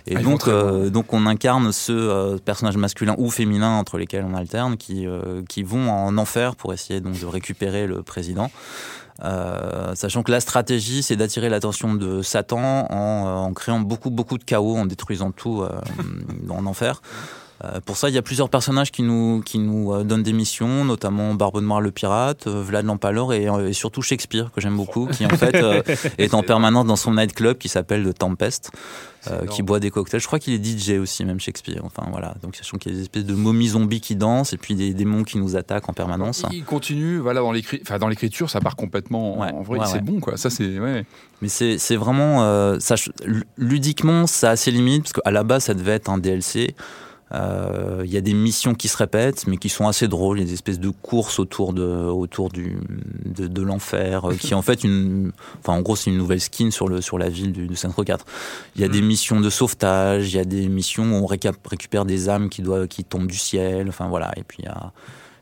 [0.08, 4.24] Et Ah, donc, euh, donc, on incarne ce euh, personnage masculin ou féminin entre lesquels
[4.24, 8.52] on alterne, qui, euh, qui vont en enfer pour essayer donc de récupérer le président.
[9.24, 14.10] Euh, sachant que la stratégie, c'est d'attirer l'attention de Satan en, euh, en créant beaucoup,
[14.10, 15.70] beaucoup de chaos, en détruisant tout euh,
[16.50, 17.02] en enfer.
[17.64, 20.34] Euh, pour ça, il y a plusieurs personnages qui nous, qui nous euh, donnent des
[20.34, 24.76] missions, notamment Barbe Noire le pirate, euh, Vlad l'Empaleur et, et surtout Shakespeare, que j'aime
[24.76, 25.82] beaucoup, qui en fait euh,
[26.18, 28.72] est en permanence dans son nightclub qui s'appelle The Tempest,
[29.32, 30.20] euh, qui boit des cocktails.
[30.20, 31.80] Je crois qu'il est DJ aussi, même Shakespeare.
[31.86, 34.58] Enfin voilà, donc sachant qu'il y a des espèces de momies zombies qui dansent et
[34.58, 36.44] puis des démons qui nous attaquent en permanence.
[36.52, 39.80] Il continue, voilà, dans l'écriture, ça part complètement Ouais, en vrai.
[39.80, 40.02] ouais, c'est ouais.
[40.02, 40.36] bon, quoi.
[40.36, 40.70] Ça, c'est.
[41.42, 42.96] Mais c'est c'est vraiment ça,
[43.58, 46.76] ludiquement ça a ses limites parce qu'à la base ça devait être un DLC.
[47.34, 50.38] Euh, Il y a des missions qui se répètent, mais qui sont assez drôles.
[50.38, 52.78] Il y a des espèces de courses autour de autour du
[53.26, 56.42] de, de l'enfer, euh, qui est en fait une, enfin en gros c'est une nouvelle
[56.42, 58.26] skin sur le sur la ville du, de Saint 4.
[58.76, 62.06] Il y a des missions de sauvetage, il y a des missions où on récupère
[62.06, 63.90] des âmes qui doivent qui tombent du ciel.
[63.90, 64.32] Enfin voilà.
[64.38, 64.92] Et puis il y a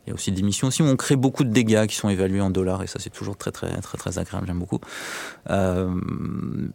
[0.06, 2.10] il y a aussi des missions aussi où on crée beaucoup de dégâts qui sont
[2.10, 4.80] évalués en dollars et ça c'est toujours très très très très agréable, j'aime beaucoup.
[5.50, 5.90] Euh,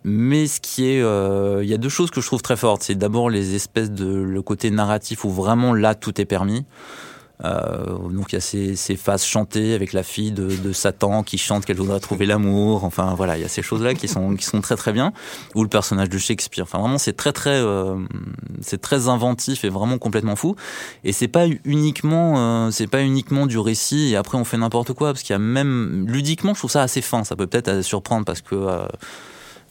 [0.05, 2.83] mais ce qui est, euh, il y a deux choses que je trouve très fortes.
[2.83, 6.64] C'est d'abord les espèces de le côté narratif où vraiment là tout est permis.
[7.45, 11.22] Euh, donc il y a ces, ces phases chantées avec la fille de, de Satan
[11.22, 12.84] qui chante qu'elle voudrait trouver l'amour.
[12.84, 15.12] Enfin voilà, il y a ces choses-là qui sont qui sont très très bien.
[15.55, 16.64] Ou le personnage de Shakespeare.
[16.64, 17.97] Enfin vraiment c'est très très euh,
[18.61, 20.57] c'est très inventif et vraiment complètement fou.
[21.05, 24.93] Et c'est pas uniquement euh, c'est pas uniquement du récit et après on fait n'importe
[24.93, 27.24] quoi parce qu'il y a même ludiquement je trouve ça assez fin.
[27.24, 28.86] Ça peut peut-être surprendre parce que euh,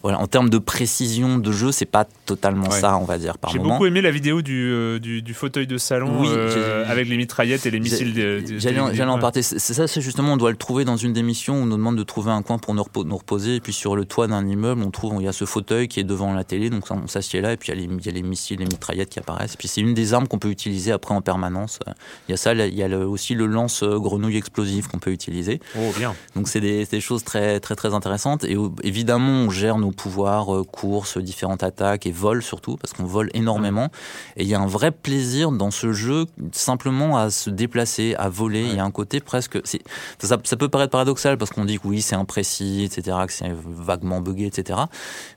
[0.04, 2.80] voilà, en termes de précision de jeu, c'est pas totalement Ouais.
[2.80, 5.68] ça, on va dire, par J'ai beaucoup aimé la vidéo du, euh, du, du fauteuil
[5.68, 8.14] de salon Oui, euh, avec les mitraillettes et les missiles.
[8.60, 9.42] J'allais j'allais en ouais.
[9.42, 11.78] c'est ça, c'est justement, on doit le trouver dans une des missions où on nous
[11.78, 13.56] demande de trouver un coin pour nous, repo- nous reposer.
[13.56, 16.00] Et puis sur le toit d'un immeuble, on trouve, il y a ce fauteuil qui
[16.00, 18.06] est devant la télé, donc on s'assied là, et puis il y, a les, il
[18.06, 19.54] y a les missiles, les mitraillettes qui apparaissent.
[19.54, 21.80] Et puis c'est une des armes qu'on peut utiliser après en permanence.
[22.28, 25.60] Il y a ça, il y a le- aussi le lance-grenouille explosif qu'on peut utiliser.
[25.78, 26.14] Oh, bien.
[26.36, 29.87] Donc c'est des, des choses très très très intéressantes et euh, évidemment on gère nos
[29.92, 33.90] pouvoirs, euh, courses, différentes attaques et vol surtout parce qu'on vole énormément
[34.36, 38.30] et il y a un vrai plaisir dans ce jeu simplement à se déplacer, à
[38.30, 38.62] voler.
[38.64, 39.60] Il y a un côté presque,
[40.20, 43.52] ça, ça peut paraître paradoxal parce qu'on dit que oui c'est imprécis, etc., que c'est
[43.66, 44.80] vaguement buggé, etc.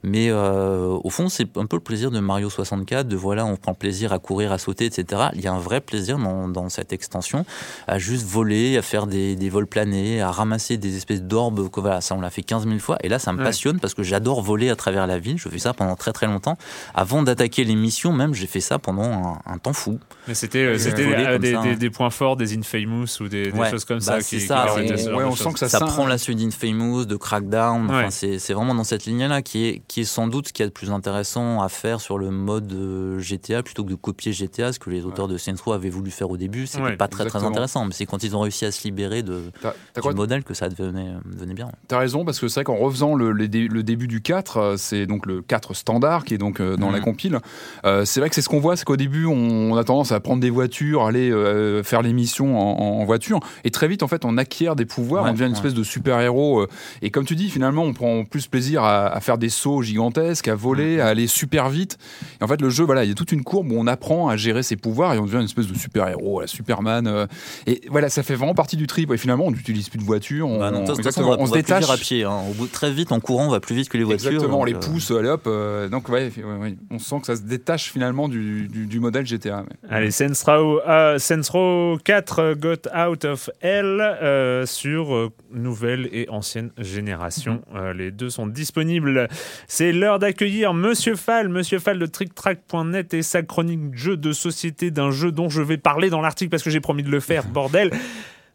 [0.03, 3.57] Mais euh, au fond c'est un peu le plaisir de Mario 64, de voilà on
[3.57, 5.23] prend plaisir à courir, à sauter, etc.
[5.35, 7.45] Il y a un vrai plaisir dans, dans cette extension
[7.87, 11.69] à juste voler, à faire des, des vols planés, à ramasser des espèces d'orbes.
[11.71, 12.97] que Voilà, ça, on l'a fait 15 000 fois.
[13.03, 13.45] Et là, ça me Ouais.
[13.45, 15.39] passionne parce que j'adore j'adore voler à travers la ville.
[15.39, 16.57] Je fais ça pendant très très longtemps.
[16.95, 19.99] Avant d'attaquer les missions, même, j'ai fait ça pendant un, temps fou.
[20.29, 20.77] Mais c'était euh,
[21.39, 21.75] des, des- hein.
[21.79, 24.21] des points forts des Infamous ou des, des Ouais, choses comme bah, ça.
[24.21, 27.17] c'est qui, qui ça, ouais, on sent que ça, ça prend la suite d'Infamous, de
[27.17, 27.91] Crackdown.
[27.91, 28.07] Ouais.
[28.11, 30.67] c'est c'est vraiment dans cette ligne-là qui est, qui est sans doute ce qu'il y
[30.67, 34.33] a de plus intéressant à faire sur le mode euh, GTA plutôt que de copier
[34.33, 36.67] GTA, ce que les auteurs de Saints Row avaient voulu faire au début.
[36.67, 39.23] C'était Ouais, pas très très intéressant, mais c'est quand ils ont réussi à se libérer
[39.23, 41.71] de, t'as du quoi modèle que ça devenait, euh, devenait bien.
[41.89, 44.75] T'as raison, parce que c'est vrai qu'en refaisant le, dé- le début du 4, euh,
[44.77, 47.39] c'est donc le 4 standard qui est donc euh, dans la compile.
[47.85, 50.21] Euh, c'est vrai que c'est ce qu'on voit, c'est qu'au début, on, a tendance à
[50.21, 54.09] prendre des voitures, aller euh, faire les missions en, en voiture, et très vite, en
[54.09, 55.57] fait, on acquiert des pouvoirs, Ouais, on devient une ouais.
[55.57, 56.61] espèce de super-héros.
[56.61, 56.69] euh,
[57.03, 60.47] et comme tu dis, finalement, on prend plus plaisir à, à faire des sauts gigantesques,
[60.47, 61.01] à voler, Mhm.
[61.01, 61.99] à aller super vite.
[62.41, 64.29] Et en fait, le jeu, voilà, il y a toute une courbe où on apprend
[64.29, 67.27] à gérer ses pouvoirs et on devient une espèce de super-héros, la Superman.
[67.67, 69.11] et voilà, ça fait vraiment partie du trip.
[69.13, 71.91] Et finalement, on n'utilise plus de voiture, on, Bah non, on, se détache.
[71.91, 72.25] à pied.
[72.25, 72.39] hein.
[72.49, 74.20] Au bout, très vite, en courant, on va plus vite que les voitures.
[74.27, 75.43] Exactement, on les euh, pousse, allez hop.
[75.47, 79.01] euh, donc ouais, ouais, ouais, on sent que ça se détache finalement du, du, du
[79.01, 79.65] modèle GTA.
[79.89, 85.31] Allez, Saints Row, euh, Saints Row 4 euh, Got Out of Hell euh, sur euh,
[85.53, 87.63] nouvelle et ancienne génération.
[87.75, 89.29] Euh, les deux sont disponibles.
[89.67, 94.91] C'est l'heure d'accueillir Monsieur Fall, Monsieur Fall de TrickTrack.net et sa chronique jeu de société
[94.91, 97.45] d'un jeu dont je vais parler dans l'article parce que j'ai promis de le faire,
[97.53, 97.91] bordel.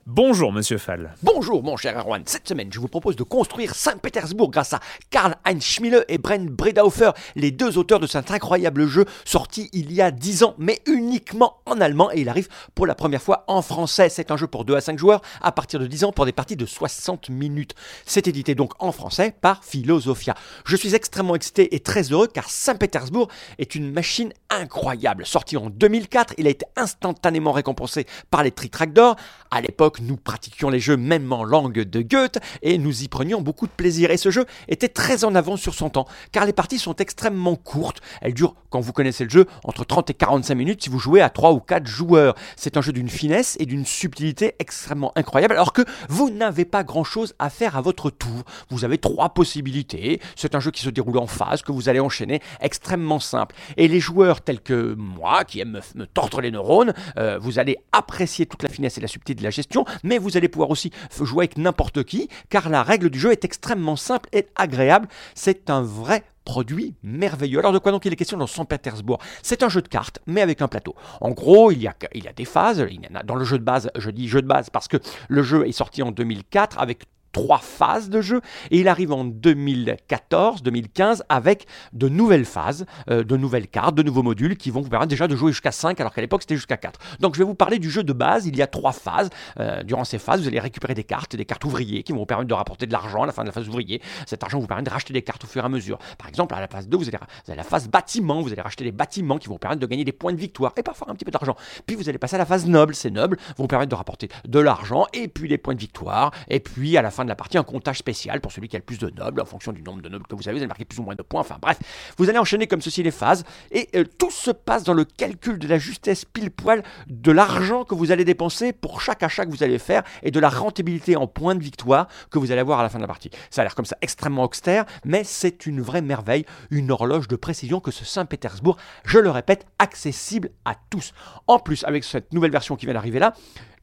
[0.07, 1.15] Bonjour Monsieur Fall.
[1.23, 4.79] Bonjour mon cher Erwan, cette semaine je vous propose de construire Saint-Pétersbourg grâce à
[5.09, 10.03] Karl-Heinz Schmiele et Brent Bredaufer, les deux auteurs de cet incroyable jeu sorti il y
[10.03, 13.63] a 10 ans mais uniquement en allemand et il arrive pour la première fois en
[13.63, 14.09] français.
[14.09, 16.33] C'est un jeu pour 2 à 5 joueurs à partir de 10 ans pour des
[16.33, 17.73] parties de 60 minutes.
[18.05, 20.35] C'est édité donc en français par Philosophia.
[20.67, 23.27] Je suis extrêmement excité et très heureux car Saint-Pétersbourg
[23.57, 25.25] est une machine incroyable.
[25.25, 29.15] Sorti en 2004, il a été instantanément récompensé par les Trick d'or.
[29.51, 33.41] À l'époque, nous pratiquions les jeux même en langue de Goethe et nous y prenions
[33.41, 34.11] beaucoup de plaisir.
[34.11, 37.55] Et ce jeu était très en avance sur son temps car les parties sont extrêmement
[37.55, 38.01] courtes.
[38.21, 41.21] Elles durent, quand vous connaissez le jeu, entre 30 et 45 minutes si vous jouez
[41.21, 42.35] à 3 ou 4 joueurs.
[42.55, 46.83] C'est un jeu d'une finesse et d'une subtilité extrêmement incroyable alors que vous n'avez pas
[46.83, 48.43] grand chose à faire à votre tour.
[48.69, 50.21] Vous avez trois possibilités.
[50.35, 53.55] C'est un jeu qui se déroule en phase, que vous allez enchaîner, extrêmement simple.
[53.77, 57.77] Et les joueurs tels que moi, qui aiment me, tordre les neurones, euh, vous allez
[57.91, 60.91] apprécier toute la finesse et la subtilité de la gestion, mais vous allez pouvoir aussi
[61.19, 65.07] jouer avec n'importe qui, car la règle du jeu est extrêmement simple et agréable.
[65.33, 67.59] C'est un vrai produit merveilleux.
[67.59, 69.19] Alors de quoi donc il est question dans Saint-Pétersbourg?
[69.41, 70.95] C'est un jeu de cartes, mais avec un plateau.
[71.19, 71.93] En gros, il y, a,
[72.35, 72.85] des phases.
[73.25, 75.71] Dans le jeu de base, je dis jeu de base parce que le jeu est
[75.71, 77.03] sorti en 2004 avec
[77.35, 78.39] trois phases de jeu
[78.71, 84.23] et il arrive en 2014-2015 avec de nouvelles phases, euh, de nouvelles cartes, de nouveaux
[84.23, 86.77] modules qui vont vous permettre déjà de jouer jusqu'à 5 alors qu'à l'époque c'était jusqu'à
[86.77, 86.97] 4.
[87.19, 89.29] Donc je vais vous parler du jeu de base, il y a trois phases.
[89.59, 92.25] Euh, durant ces phases, vous allez récupérer des cartes, des cartes ouvriers qui vont vous
[92.25, 94.01] permettre de rapporter de l'argent à la fin de la phase ouvrier.
[94.25, 95.97] Cet argent vous permet de racheter des cartes au fur et à mesure.
[96.17, 98.61] Par exemple, à la phase 2, vous allez, vous avez la phase bâtiment, vous allez
[98.61, 101.11] racheter des bâtiments qui vont vous permettre de gagner des points de victoire et parfois
[101.11, 101.57] un petit peu d'argent.
[101.85, 104.29] Puis vous allez passer à la phase noble, ces nobles vont vous permettre de rapporter
[104.47, 107.35] de l'argent et puis des points de victoire et puis à la fin de la
[107.35, 109.81] partie un comptage spécial pour celui qui a le plus de nobles en fonction du
[109.81, 111.41] nombre de nobles que vous avez, vous allez marquer plus ou moins de points.
[111.41, 111.77] Enfin bref,
[112.17, 115.59] vous allez enchaîner comme ceci les phases et euh, tout se passe dans le calcul
[115.59, 119.51] de la justesse pile poil de l'argent que vous allez dépenser pour chaque achat que
[119.51, 122.79] vous allez faire et de la rentabilité en points de victoire que vous allez avoir
[122.79, 123.29] à la fin de la partie.
[123.49, 127.35] Ça a l'air comme ça extrêmement austère, mais c'est une vraie merveille, une horloge de
[127.35, 131.13] précision que ce Saint-Pétersbourg, je le répète, accessible à tous.
[131.47, 133.33] En plus, avec cette nouvelle version qui vient d'arriver là,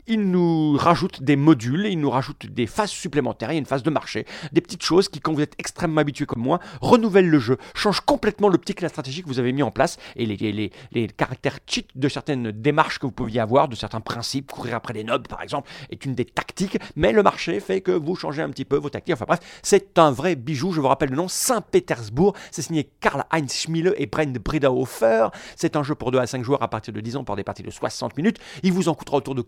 [0.06, 3.66] il nous rajoute des modules, il nous rajoute des phases supplémentaires, il y a une
[3.66, 7.30] phase de marché, des petites choses qui, quand vous êtes extrêmement habitué comme moi, renouvellent
[7.30, 10.26] le jeu, changent complètement l'optique et la stratégie que vous avez mis en place et
[10.26, 14.92] les, caractères cheat de certaines démarches que vous pouviez avoir, de certains principes, courir après
[14.92, 18.42] les nobles par exemple, est une des tactiques, mais le marché fait que vous changez
[18.42, 19.14] un petit peu vos tactiques.
[19.14, 23.52] Enfin bref, c'est un vrai bijou, je vous rappelle le nom, Saint-Pétersbourg, c'est signé Karl-Heinz
[23.52, 25.28] Schmiele et Brent Bredaufer.
[25.56, 27.44] C'est un jeu pour 2 à 5 joueurs à partir de 10 ans pour des
[27.44, 28.38] parties de 60 minutes.
[28.62, 29.42] Il vous en coûtera autour de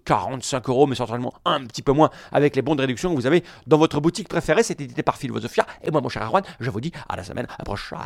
[0.45, 3.27] 45 euros, mais certainement un petit peu moins avec les bons de réduction que vous
[3.27, 4.63] avez dans votre boutique préférée.
[4.63, 5.67] C'est édité par Philosophia.
[5.83, 7.99] Et moi, mon cher Arwan, je vous dis à la semaine prochaine.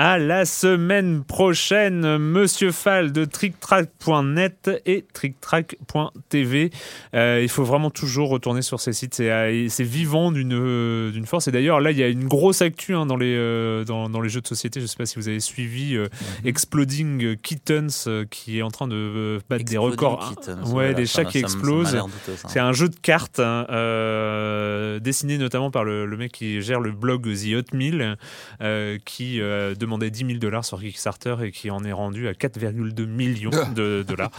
[0.00, 6.70] À la semaine prochaine, Monsieur Fall de TrickTrack.net et TrickTrack.tv.
[7.14, 9.14] Euh, il faut vraiment toujours retourner sur ces sites.
[9.14, 11.48] C'est, euh, c'est vivant d'une, euh, d'une force.
[11.48, 14.20] Et d'ailleurs, là, il y a une grosse actu hein, dans, les, euh, dans, dans
[14.20, 14.78] les jeux de société.
[14.78, 16.06] Je ne sais pas si vous avez suivi euh,
[16.44, 20.28] Exploding Kittens euh, qui est en train de euh, battre des records.
[20.28, 22.02] Kittens, ouais, voilà, des chats qui m'a explose.
[22.48, 26.80] C'est un jeu de cartes hein, euh, dessiné notamment par le, le mec qui gère
[26.80, 28.16] le blog The Hot Mill,
[28.60, 32.32] euh, qui euh, demandait 10 000 dollars sur Kickstarter et qui en est rendu à
[32.32, 34.30] 4,2 millions de dollars.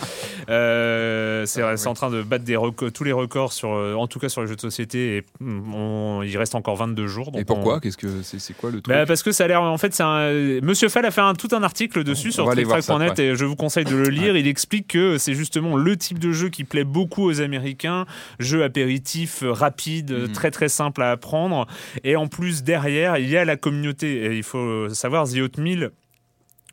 [0.49, 4.19] Euh, c'est c'est en train de battre des records, tous les records sur, en tout
[4.19, 5.17] cas sur les jeux de société.
[5.17, 7.31] Et mm, on- il reste encore 22 jours.
[7.31, 8.93] donc Et pourquoi on- Qu'est-ce que c'est quoi le truc?
[8.93, 10.29] bah, parce que ça a l'air en fait c'est un
[10.61, 13.55] Monsieur Fall a fait un, tout un article dessus On sur TrickTrack.net et je vous
[13.55, 14.35] conseille de le lire.
[14.37, 18.05] Il explique que c'est justement le type de jeu qui plaît beaucoup aux Américains,
[18.39, 20.31] jeu apéritif euh, rapide, Mhm.
[20.31, 21.65] très très simple à apprendre
[22.03, 24.25] et en plus derrière il y a la communauté.
[24.25, 25.59] Et il faut savoir The Hot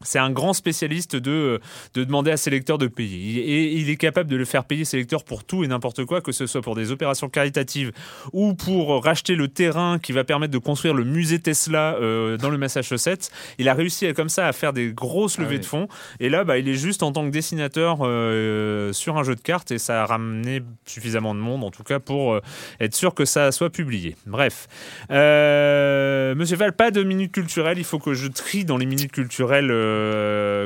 [0.03, 1.61] c'est un grand spécialiste de,
[1.95, 3.41] de demander à ses lecteurs de payer.
[3.41, 6.21] Et il est capable de le faire payer ses lecteurs pour tout et n'importe quoi,
[6.21, 7.93] que ce soit pour des opérations caritatives
[8.33, 12.51] ou pour racheter le terrain qui va permettre de construire le musée Tesla euh, dans
[12.51, 13.31] le Massachusetts.
[13.59, 15.61] Il a réussi à, comme ça à faire des grosses Ah levées oui.
[15.61, 15.89] de fonds.
[16.21, 19.41] Et là, bah, il est juste en tant que dessinateur euh, sur un jeu de
[19.41, 22.41] cartes et ça a ramené suffisamment de monde, en tout cas, pour euh,
[22.81, 24.17] être sûr que ça soit publié.
[24.27, 24.69] Bref.
[25.11, 27.79] Euh, Monsieur Val, pas de minutes culturelles.
[27.79, 29.86] Il faut que je trie dans les minutes culturelles euh,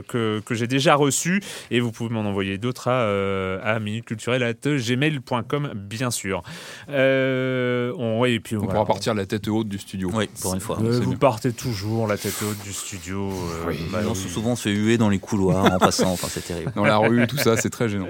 [0.08, 1.42] que, que j'ai déjà reçues.
[1.70, 6.42] Et vous pouvez m'en envoyer d'autres à, euh, à minutesculturelles.gmail.com, bien sûr.
[6.88, 8.72] Euh, on, ouais, et puis, On voilà.
[8.74, 10.10] pourra partir la tête haute du studio.
[10.12, 10.78] Oui, pour une fois.
[10.82, 11.18] Euh, vous bien.
[11.18, 13.30] partez toujours la tête haute du studio.
[13.30, 13.78] euh, Oui.
[13.92, 14.16] bah Non, oui.
[14.30, 16.10] Souvent, on se fait huer dans les couloirs en passant.
[16.12, 16.72] Enfin, c'est terrible.
[16.74, 18.08] Dans la rue, tout ça, c'est très gênant.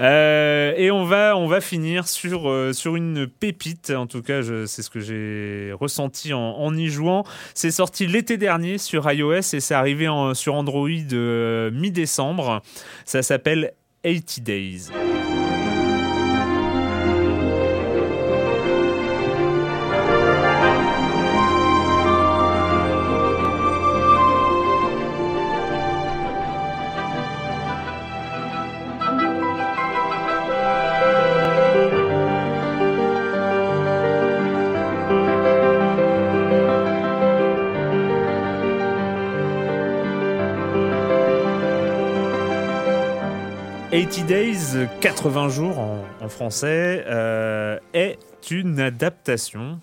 [0.00, 3.90] Euh, et on va, on va finir sur, euh, sur une pépite.
[3.90, 7.24] En tout cas, c'est ce que j'ai ressenti en, en y jouant.
[7.54, 12.62] C'est sorti l'été dernier sur iOS et c'est arrivé en- sur Android euh, mi-décembre.
[13.04, 13.72] Ça s'appelle
[14.02, 14.90] 80 Days.
[43.94, 48.18] «80 Days, 80 jours en, français, euh, est
[48.50, 49.78] une adaptation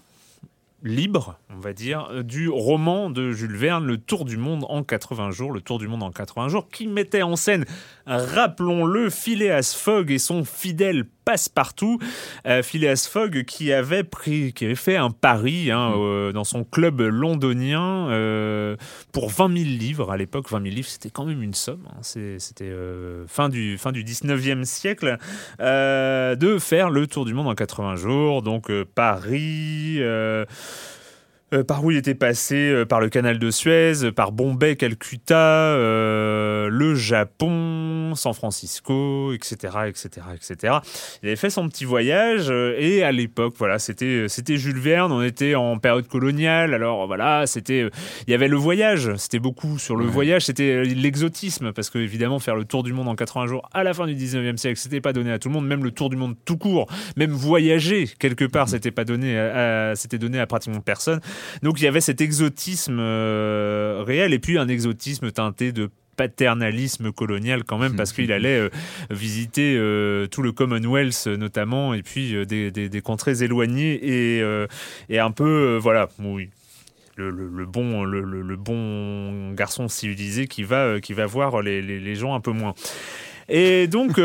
[0.84, 5.32] libre, on va dire, du roman de Jules Verne, Le Tour du Monde en 80
[5.32, 7.64] jours, Le Tour du Monde en 80 jours, qui mettait en scène,
[8.06, 12.00] rappelons-le, Phileas Fogg et son fidèle passe-partout.
[12.48, 16.64] Euh, Phileas Fogg qui avait, pris, qui avait fait un pari hein, euh, dans son
[16.64, 18.76] club londonien euh,
[19.12, 20.12] pour 20 000 livres.
[20.12, 21.88] À l'époque, 20 000 livres, c'était quand même une somme.
[21.90, 22.00] hein.
[22.02, 22.72] C'était
[23.28, 25.18] fin, du, fin du 19e siècle.
[25.60, 28.42] de faire le tour du monde en 80 jours.
[28.42, 30.00] Donc Paris.
[31.54, 34.76] Euh, par où il était passé euh, Par le canal de Suez, euh, par Bombay,
[34.78, 39.56] Calcutta, le Japon, San Francisco, etc.,
[39.88, 40.76] etc., etc.
[41.22, 45.12] Il avait fait son petit voyage et à l'époque, voilà, c'était c'était Jules Verne.
[45.12, 47.90] On était en période coloniale, alors voilà, c'était
[48.28, 49.16] il y avait le voyage.
[49.18, 50.12] C'était beaucoup sur le Ouais.
[50.12, 53.84] voyage, c'était l'exotisme parce que évidemment faire le tour du monde en 80 jours à
[53.84, 55.68] la fin du 19e siècle, c'était pas donné à tout le monde.
[55.68, 56.88] Même le tour du monde tout court,
[57.18, 59.36] même voyager quelque part, c'était pas donné,
[59.96, 61.20] c'était donné à pratiquement personne.
[61.64, 67.12] Donc il y avait cet exotisme euh, réel et puis un exotisme teinté de paternalisme
[67.12, 68.70] colonial quand même parce qu'il allait euh,
[69.10, 74.44] visiter euh, tout le Commonwealth notamment et puis euh, des, des- des contrées éloignées et,
[75.10, 76.50] et un peu voilà oui
[77.16, 82.00] le, le- le bon le, bon garçon civilisé qui va qui va voir les, les-
[82.00, 82.74] les gens un peu moins.
[83.50, 84.18] Et donc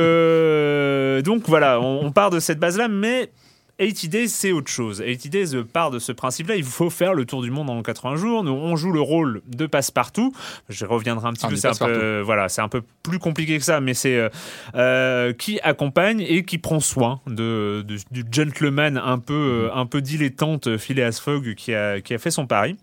[1.24, 3.30] donc voilà on, on part de cette base là mais
[3.78, 5.02] 80 Days, c'est autre chose.
[5.04, 6.56] 80 Days part de ce principe-là.
[6.56, 8.42] Il faut faire le tour du monde en 80 jours.
[8.42, 10.32] Nous, on joue le rôle de passe-partout.
[10.70, 11.56] Je reviendrai un petit Ah, peu.
[11.56, 14.30] C'est un peu, euh, voilà, c'est un peu plus compliqué que ça, mais c'est euh,
[14.76, 19.84] euh, qui accompagne et qui prend soin de, de- du gentleman un peu, euh, un
[19.84, 22.76] peu dilettante Phileas Fogg qui a, qui a fait son pari.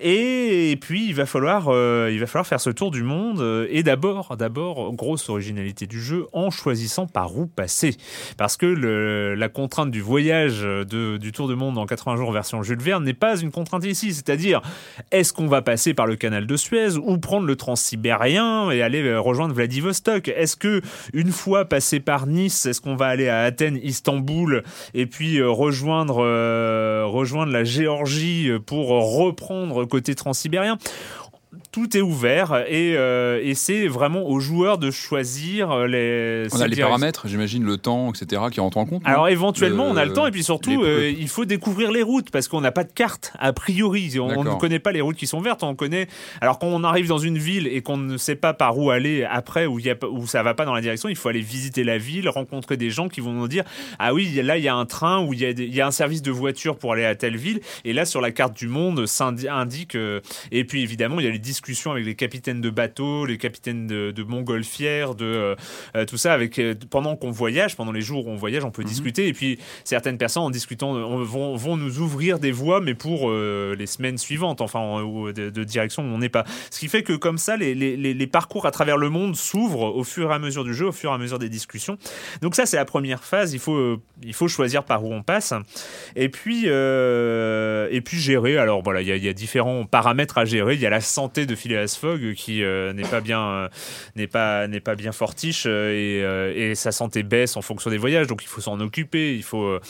[0.00, 3.66] Et, puis il va falloir, euh, il va falloir faire ce tour du monde.
[3.70, 7.96] et d'abord, d'abord, grosse originalité du jeu en choisissant par où passer,
[8.36, 12.32] parce que le- la contrainte du voyage de- du tour du monde en 80 jours
[12.32, 14.12] version Jules Verne n'est pas une contrainte ici.
[14.12, 14.60] C'est-à-dire,
[15.12, 19.02] est-ce qu'on va passer par le canal de Suez ou prendre le transsibérien et aller
[19.02, 20.28] euh, rejoindre Vladivostok?
[20.28, 20.80] Est-ce que
[21.12, 24.62] une fois passé par Nice, est-ce qu'on va aller à Athènes, Istanbul
[24.94, 30.78] et puis euh, rejoindre euh, rejoindre la Géorgie pour reprendre côté transsibérien?
[31.70, 36.46] Tout est ouvert et, euh, et c'est vraiment aux joueurs de choisir euh, les.
[36.54, 39.02] On a les paramètres, j'imagine, le temps, etc., qui rentrent en compte.
[39.04, 41.90] Alors éventuellement, Le- on a le temps et puis surtout, les- euh, il faut découvrir
[41.92, 44.18] les routes parce qu'on n'a pas de carte a priori.
[44.18, 45.62] On, on ne connaît pas les routes qui sont vertes.
[45.62, 46.08] On connaît.
[46.40, 49.24] Alors quand on arrive dans une ville et qu'on ne sait pas par où aller
[49.24, 51.84] après, où, y a, où ça va pas dans la direction, il faut aller visiter
[51.84, 53.64] la ville, rencontrer des gens qui vont nous dire
[53.98, 56.22] ah oui là il y a un train ou il y a, y un service
[56.22, 59.26] de voiture pour aller à telle ville et là sur la carte du monde ça
[59.30, 60.20] indi- indique euh,
[60.52, 63.88] et puis évidemment il y a les discussions avec les capitaines de bateaux, les capitaines
[63.88, 65.54] de, de montgolfières, de euh,
[65.96, 68.70] euh, tout ça avec euh, pendant qu'on voyage, pendant les jours où on voyage, on
[68.70, 72.80] peut discuter et puis certaines personnes en discutant on- vont, vont nous ouvrir des voies
[72.80, 76.44] mais pour les semaines suivantes enfin en- ou de, de direction où on n'est pas.
[76.70, 79.34] Ce qui fait que comme ça les, les- les- les parcours à travers le monde
[79.34, 81.98] s'ouvrent au fur et à mesure du jeu, au fur et à mesure des discussions.
[82.40, 85.52] Donc ça c'est la première phase, il faut il faut choisir par où on passe
[86.14, 88.58] et puis euh, et puis gérer.
[88.58, 90.74] Alors voilà, il y, y a différents paramètres à gérer.
[90.74, 93.68] Il y a la santé de Phileas Fogg qui euh, n'est pas bien euh,
[94.14, 96.22] n'est pas n'est pas bien fortiche euh, et,
[96.70, 98.26] euh, sa santé baisse en fonction des voyages.
[98.28, 99.34] Donc il faut s'en occuper.
[99.34, 99.80] Il faut euh,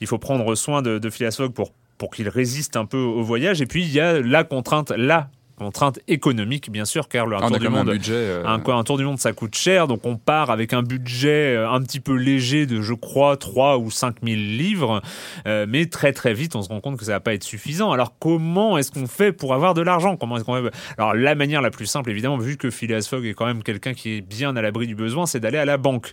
[0.00, 3.22] il faut prendre soin de, de Phileas Fogg pour pour qu'il résiste un peu au
[3.22, 3.60] voyage.
[3.60, 7.40] Et puis il y a la contrainte la contrainte économique bien sûr car le un
[7.42, 8.12] Ah, on tour du un monde budget.
[8.14, 10.82] euh, un, quoi, un tour du monde, ça coûte cher, donc on part avec un
[10.82, 15.02] budget euh, un petit peu léger de, je crois, 3 ou 5 000 livres,
[15.46, 17.92] euh, mais très très vite, on se rend compte que ça va pas être suffisant.
[17.92, 20.16] Alors comment est-ce qu'on fait pour avoir de l'argent?
[20.16, 20.70] Comment est-ce qu'on fait?
[20.96, 23.94] Alors la manière la plus simple, évidemment, vu que Phileas Fogg est quand même quelqu'un
[23.94, 26.12] qui est bien à l'abri du besoin, c'est d'aller à la banque.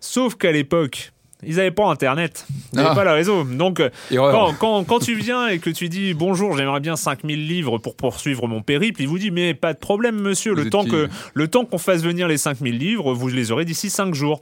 [0.00, 1.12] Sauf qu'à l'époque,
[1.44, 2.94] ils n'avaient pas Internet, ils n'avaient Ah.
[2.94, 3.44] pas le réseau.
[3.44, 7.46] Donc, euh, quand, quand, quand tu viens et que tu dis bonjour, j'aimerais bien 5000
[7.46, 10.70] livres pour poursuivre mon périple, il vous dit mais pas de problème monsieur, Vous le
[10.70, 13.90] temps, qui que, le temps qu'on fasse venir les 5000 livres, vous les aurez d'ici
[13.90, 14.40] 5 jours.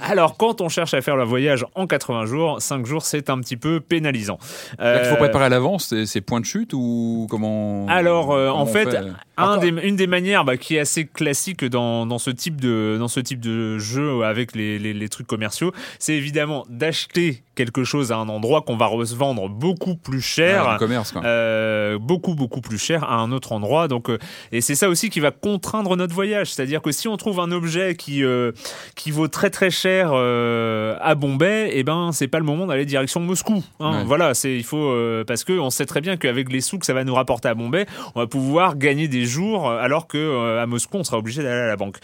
[0.00, 3.38] Alors quand on cherche à faire le voyage en 80 jours, 5 jours c'est un
[3.40, 4.38] petit peu pénalisant.
[4.78, 8.32] Là, qu'il faut Euh, préparer à l'avance, c'est- c'est point de chute ou comment Alors,
[8.32, 8.96] euh, comment en fait,
[9.36, 12.60] un Encore- des- une des manières bah, qui est assez classique dans, dans, ce type
[12.60, 17.42] de, dans ce type de jeu avec les, les, les trucs commerciaux, c'est évidemment d'acheter
[17.54, 20.66] quelque chose à un endroit qu'on va revendre beaucoup plus cher.
[20.66, 21.22] Ouais, commerce, quoi.
[21.24, 24.18] Euh, beaucoup beaucoup plus cher à un autre endroit donc euh,
[24.52, 27.50] et c'est ça aussi qui va contraindre notre voyage c'est-à-dire que si on trouve un
[27.50, 28.52] objet qui euh,
[28.94, 33.20] qui vaut très très cher à Bombay et ben c'est pas le moment d'aller direction
[33.20, 33.98] Moscou hein.
[33.98, 34.04] Ouais.
[34.04, 34.94] voilà c'est il faut
[35.26, 37.54] parce que on sait très bien qu'avec les sous que ça va nous rapporter à
[37.54, 41.60] Bombay on va pouvoir gagner des jours alors que à Moscou on sera obligé d'aller
[41.60, 41.98] à la banque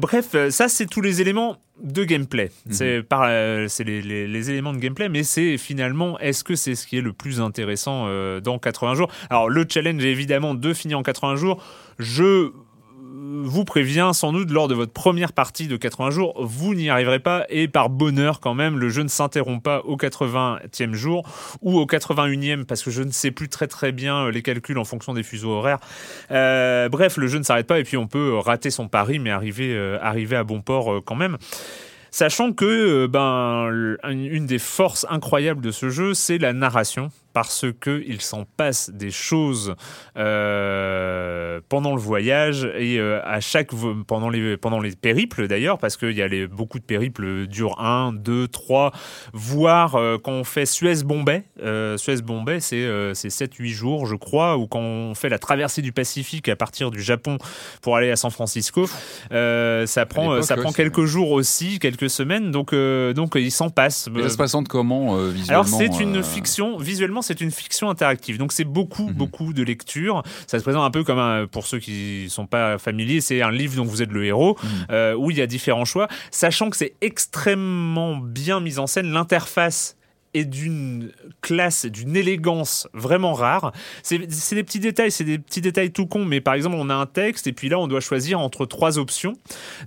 [0.00, 2.50] bref ça c'est tous les éléments de gameplay.
[2.70, 6.54] C'est par euh, c'est les, les- les éléments de gameplay, mais c'est finalement est-ce que
[6.56, 9.10] c'est ce qui est le plus intéressant euh, dans 80 jours?
[9.30, 11.62] Alors le challenge est évidemment de finir en 80 jours.
[11.98, 12.50] Je
[13.42, 17.18] vous préviens sans doute lors de votre première partie de 80 jours, vous n'y arriverez
[17.18, 21.28] pas et par bonheur quand même, le jeu ne s'interrompt pas au 80e jour
[21.60, 24.78] ou au 81e parce que je ne sais plus très très bien euh, les calculs
[24.78, 25.78] en fonction des fuseaux horaires.
[26.30, 29.30] Euh, bref, le jeu ne s'arrête pas et puis on peut rater son pari mais
[29.30, 31.38] arriver, euh, à bon port euh, quand même.
[32.10, 33.68] Sachant que euh, ben,
[34.10, 38.90] une des forces incroyables de ce jeu, c'est la narration, parce que il s'en passe
[38.90, 39.74] des choses
[40.16, 43.70] euh, pendant le voyage et euh, à chaque
[44.06, 47.80] pendant les pendant les périples d'ailleurs, parce qu'il y a les, beaucoup de périples durent
[47.80, 48.92] 1, 2, 3,
[49.32, 54.56] voire euh, quand on fait Suez-Bombay, euh, Suez-Bombay c'est euh, c'est 7-8 jours je crois,
[54.56, 57.38] ou quand on fait la traversée du Pacifique à partir du Japon
[57.82, 62.50] pour aller à San Francisco, ça prend ça prend c'est- quelques jours aussi, quelques semaines,
[62.50, 62.74] donc
[63.14, 64.08] donc il s'en passe.
[64.12, 68.38] Mais ça se présente comment visuellement Alors c'est une fiction, visuellement c'est une fiction interactive,
[68.38, 69.12] donc c'est beaucoup Mhm.
[69.12, 70.22] beaucoup de lecture.
[70.46, 73.50] Ça se présente un peu comme un, pour ceux qui sont pas familiers, c'est un
[73.50, 74.68] livre dont vous êtes le héros, Mhm.
[74.90, 79.12] euh, où il y a différents choix, sachant que c'est extrêmement bien mis en scène.
[79.12, 79.96] L'interface
[80.44, 83.72] d'une classe, d'une élégance vraiment rare.
[84.02, 86.94] C'est des petits détails, c'est des petits détails tout cons, mais par exemple, on a
[86.94, 89.34] un texte et puis là, on doit choisir entre trois options.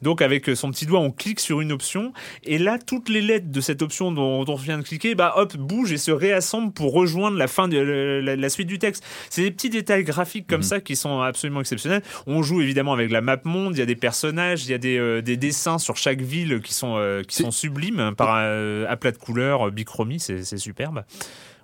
[0.01, 3.51] Donc, avec son petit doigt, on clique sur une option et là, toutes les lettres
[3.51, 6.73] de cette option dont, dont on vient de cliquer, bah hop, bougent et se réassemblent
[6.73, 9.03] pour rejoindre la fin de la, la suite du texte.
[9.29, 10.63] C'est des petits détails graphiques comme Mhm.
[10.67, 12.03] ça qui sont absolument exceptionnels.
[12.27, 14.77] On joue évidemment avec la map monde, il y a des personnages, il y a
[14.77, 18.85] des, euh, des dessins sur chaque ville qui sont, euh, qui sont sublimes par euh,
[18.87, 21.03] à plat de couleurs, bichromie, c'est c'est superbe.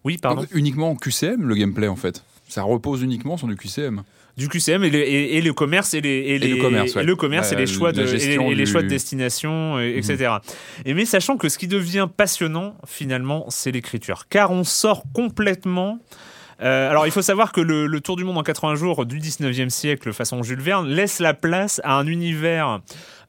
[0.04, 0.42] Oui, pardon.
[0.42, 2.24] donc, uniquement en QCM le gameplay en fait.
[2.48, 4.04] Ça repose uniquement sur du QCM.
[4.38, 7.04] du QCM et le, et, et le commerce et les et, les- le commerce, ouais.
[7.04, 10.36] et le commerce et Ouais, les choix de les, du- choix de destination et- etc.
[10.86, 16.00] Et mais sachant que ce qui devient passionnant finalement c'est l'écriture car on sort complètement
[16.60, 19.20] euh, alors, il faut savoir que le, le Tour du monde en 80 jours du
[19.20, 22.78] 19e siècle, façon Jules Verne, laisse la place à un univers euh,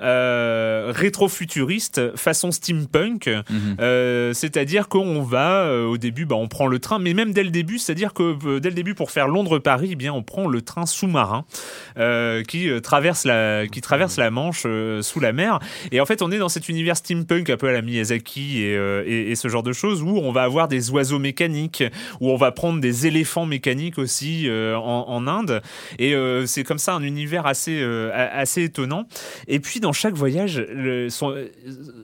[0.01, 3.26] rétro-futuriste façon steampunk.
[3.26, 3.76] Mhm.
[3.80, 7.44] Euh, c'est-à-dire qu'on va euh, au début, bah, on prend le train, mais même dès
[7.44, 10.49] le début, c'est-à-dire que euh, dès le début pour faire Londres-Paris, eh bien on prend
[10.49, 11.44] le train sous-marin
[11.99, 15.59] euh, qui euh, traverse la qui traverse la Manche euh, sous la mer.
[15.92, 18.76] Et en fait, on est dans cet univers steampunk un peu à la Miyazaki et,
[18.76, 21.84] euh, et, et ce genre de choses où on va avoir des oiseaux mécaniques,
[22.20, 25.62] où on va prendre des éléphants mécaniques aussi euh, en, en Inde.
[25.99, 29.07] Et euh, c'est comme ça un univers assez euh, assez étonnant.
[29.46, 31.49] Et puis dans chaque voyage, le, son- euh,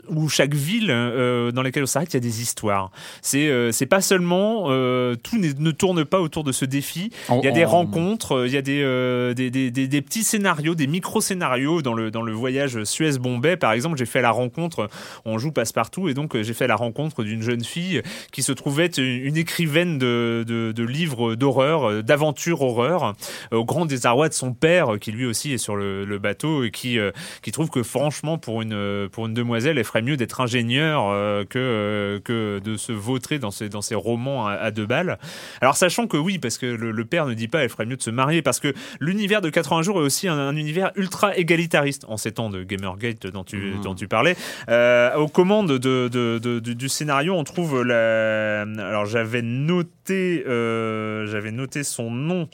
[0.09, 2.91] ou chaque ville euh, dans laquelle on s'arrête, il y a des histoires.
[3.23, 7.11] C'est euh, c'est pas seulement euh, tout ne tourne pas autour de ce défi.
[7.31, 10.25] Il y a des en- rencontres, il y a des, des, des, des- des petits
[10.25, 13.57] scénarios, des micro-scénarios dans le, dans le voyage Suez-Bombay.
[13.57, 14.89] Par exemple, j'ai fait la rencontre,
[15.25, 18.85] on joue passe-partout, et donc j'ai fait la rencontre d'une jeune fille qui se trouvait
[18.87, 23.15] être une, écrivaine de, de, de livres d'horreur, euh, d'aventure horreur,
[23.53, 26.71] au grand désarroi de son père, qui lui aussi est sur le, le bateau, et
[26.71, 26.99] qui,
[27.43, 31.09] qui trouve que franchement, pour une, euh, pour une demoiselle, elle ferait mieux d'être ingénieure
[31.11, 34.87] euh, que, euh, que de se vautrer dans ses, dans ses romans à, à deux
[34.87, 35.19] balles.
[35.61, 37.97] Alors sachant que oui, parce que le, le père ne dit pas elle ferait mieux
[37.97, 41.37] de se marier, parce que l'univers de 80 jours est aussi un, un univers ultra
[41.37, 43.81] égalitariste, en ces temps de Gamergate dont tu, Mhm.
[43.83, 44.37] dont tu parlais.
[44.69, 48.63] Euh, aux commandes de, de- de- du, du scénario, on trouve la...
[48.63, 52.49] Alors j'avais noté, j'avais noté son nom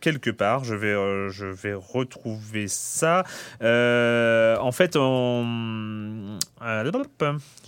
[0.00, 0.94] quelque part, je vais,
[1.30, 3.24] je vais retrouver ça.
[3.62, 5.44] Euh, en fait, on...
[6.62, 6.84] euh,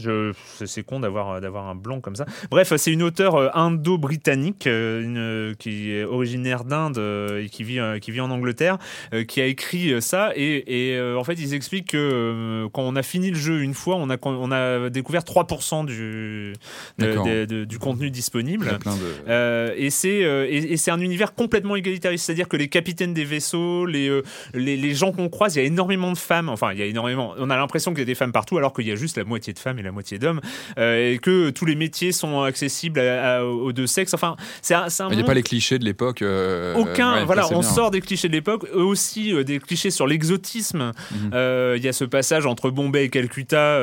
[0.01, 0.33] je,
[0.65, 2.25] c'est- con d'avoir d'avoir un blanc comme ça.
[2.51, 5.03] Bref, c'est une auteure euh, indo-britannique euh,
[5.51, 8.79] une- qui est originaire d'Inde euh, et qui vit, euh, qui vit en Angleterre,
[9.13, 10.31] euh, qui a écrit euh, ça.
[10.37, 13.61] Et, et, euh, en fait, ils expliquent que euh, quand on a fini le jeu
[13.63, 16.53] une fois, on a, on a découvert 3% du,
[16.99, 18.69] de- de- du contenu disponible.
[18.69, 19.01] a plein de.
[19.29, 23.15] Euh, et c'est euh, et, et c'est un univers complètement égalitariste, c'est-à-dire que les capitaines
[23.15, 24.23] des vaisseaux, les, euh,
[24.55, 26.49] les, les gens qu'on croise, il y a énormément de femmes.
[26.49, 27.35] Enfin, il y a énormément.
[27.39, 29.25] On a l'impression qu'il y a des femmes partout, alors qu'il y a juste la
[29.25, 30.41] moitié de femmes et la moitié d'hommes,
[30.79, 34.15] euh, et que tous les métiers sont accessibles à- à- aux deux sexes.
[34.15, 36.23] Enfin, c'est un, Il n'y a pas les clichés de l'époque.
[36.23, 37.63] euh, aucun, ouais, voilà, on bien.
[37.63, 40.93] sort des clichés de l'époque, eux aussi euh, des clichés sur l'exotisme.
[41.13, 41.31] Mhm.
[41.77, 43.79] Il y a ce passage entre Bombay et Calcutta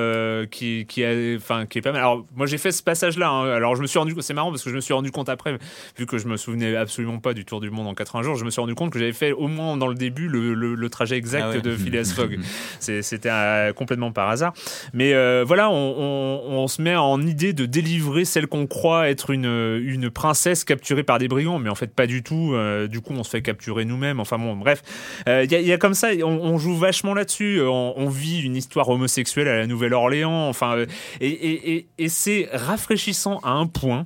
[0.51, 2.01] qui, qui, a, enfin, qui est pas mal.
[2.01, 3.49] Alors, moi j'ai fait ce passage-là, hein.
[3.51, 5.57] alors je me suis rendu c'est marrant parce que je me suis rendu compte après,
[5.97, 8.45] vu que je me souvenais absolument pas du Tour du Monde en 80 jours, je
[8.45, 10.89] me suis rendu compte que j'avais fait au moins dans le début le, le- le
[10.89, 11.61] trajet exact Ah ouais.
[11.61, 12.39] de Phileas Fogg.
[12.79, 14.53] C'était euh, complètement par hasard.
[14.93, 19.09] Mais euh, voilà, on, on- on se met en idée de délivrer celle qu'on croit
[19.09, 19.45] être une,
[19.83, 22.53] une princesse capturée par des brigands, mais en fait pas du tout.
[22.53, 24.19] Euh, du coup, on se fait capturer nous-mêmes.
[24.19, 24.81] Enfin bon, bref,
[25.27, 27.61] Euh, il y, a- il y a comme ça, on, on joue vachement là-dessus.
[27.61, 30.47] On, on vit une histoire homosexuelle à la Nouvelle-Orléans.
[30.49, 30.85] Enfin, euh,
[31.21, 34.05] et, et- et- et c'est rafraîchissant à un point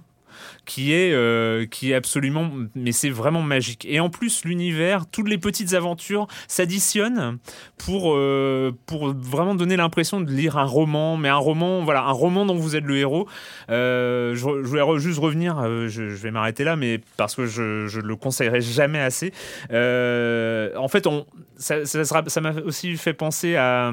[0.70, 3.88] qui est euh, qui est absolument mais c'est vraiment magique.
[3.90, 7.40] Et en plus l'univers toutes les petites aventures s'additionnent
[7.80, 12.12] pour euh, pour vraiment donner l'impression de lire un roman mais un roman voilà un
[12.12, 13.28] roman dont vous êtes le héros.
[13.72, 18.16] Euh, je, voulais juste revenir je, vais m'arrêter là mais parce que je je le
[18.16, 19.34] conseillerais jamais assez.
[19.72, 21.26] En fait on
[21.58, 23.92] ça ça sera- ça m'a aussi fait penser à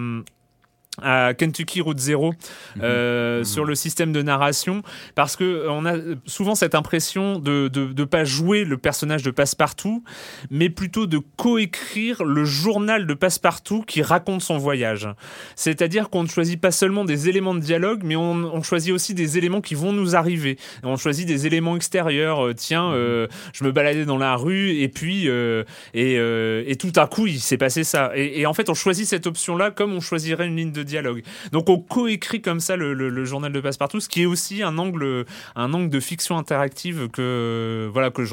[1.02, 2.34] à Kentucky Route Zero
[2.82, 4.82] euh, sur le système de narration
[5.14, 5.94] parce que on a
[6.26, 10.02] souvent cette impression de de, de pas jouer le personnage de Passepartout
[10.50, 15.08] mais plutôt de coécrire le journal de Passepartout qui raconte son voyage.
[15.54, 19.14] C'est-à-dire qu'on ne choisit pas seulement des éléments de dialogue mais on, on choisit aussi
[19.14, 20.58] des éléments qui vont nous arriver.
[20.82, 24.88] On choisit des éléments extérieurs Euh, tiens euh, je me baladais dans la rue et
[24.88, 28.12] puis euh, et, euh, et tout à coup il s'est passé ça.
[28.14, 30.82] Et, et en fait on choisit cette option là comme on choisirait une ligne de
[30.86, 31.22] dialogue
[31.52, 34.62] donc on coécrit comme ça le, le- le journal de Passepartout ce qui est aussi
[34.62, 35.24] un angle
[35.54, 38.24] un angle de fiction interactive que voilà que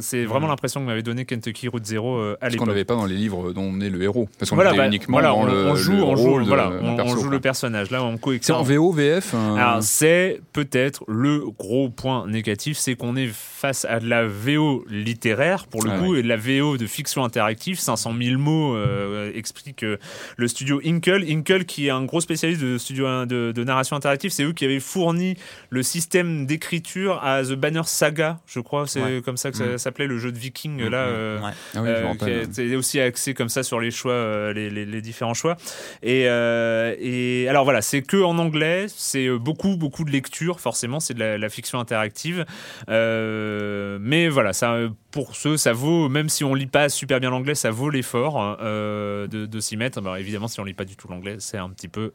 [0.00, 2.84] c'est vraiment l'impression que m'avait donné Kentucky Route Zero euh, à Ce qu'on l'époque n'avait
[2.84, 4.28] pas dans les livres dont on est le héros.
[4.38, 6.42] Parce qu'on voilà, bah, uniquement voilà, dans on, le, on joue, le on joue, rôle
[6.44, 7.90] voilà, on le personnage.
[7.90, 8.46] Là, on coécrit.
[8.46, 13.28] C'est en VO, VF euh, Alors c'est peut-être le gros point négatif, c'est qu'on est
[13.32, 16.86] face à de la VO littéraire pour le Ah coup et de la VO de
[16.86, 17.78] fiction interactive.
[17.78, 19.96] 500 000 mots euh, explique euh,
[20.36, 21.24] le studio Inkle.
[21.28, 24.64] Inkle qui est un gros spécialiste de studio de, de narration interactive, c'est eux qui
[24.64, 25.36] avaient fourni
[25.70, 29.22] le système d'écriture à The Banner Saga, je crois, c'est Ouais.
[29.24, 29.78] comme ça que ça Mm.
[29.78, 30.98] s'appelait le jeu de Viking là.
[30.98, 31.50] euh, Ouais.
[31.74, 35.00] Ah oui, euh, qui aussi axé comme ça sur les choix, euh, les, les- les
[35.02, 35.56] différents choix.
[36.02, 40.60] Et, euh, et alors voilà, c'est que en anglais, c'est beaucoup beaucoup de lecture.
[40.60, 42.44] Forcément, c'est de la, la fiction interactive.
[42.88, 47.20] Euh, mais voilà, ça, euh, pour ceux, ça vaut, même si on lit pas super
[47.20, 49.98] bien l'anglais, ça vaut l'effort euh, de, de s'y mettre.
[49.98, 52.12] Alors, évidemment, si on lit pas du tout l'anglais, c'est un petit peu.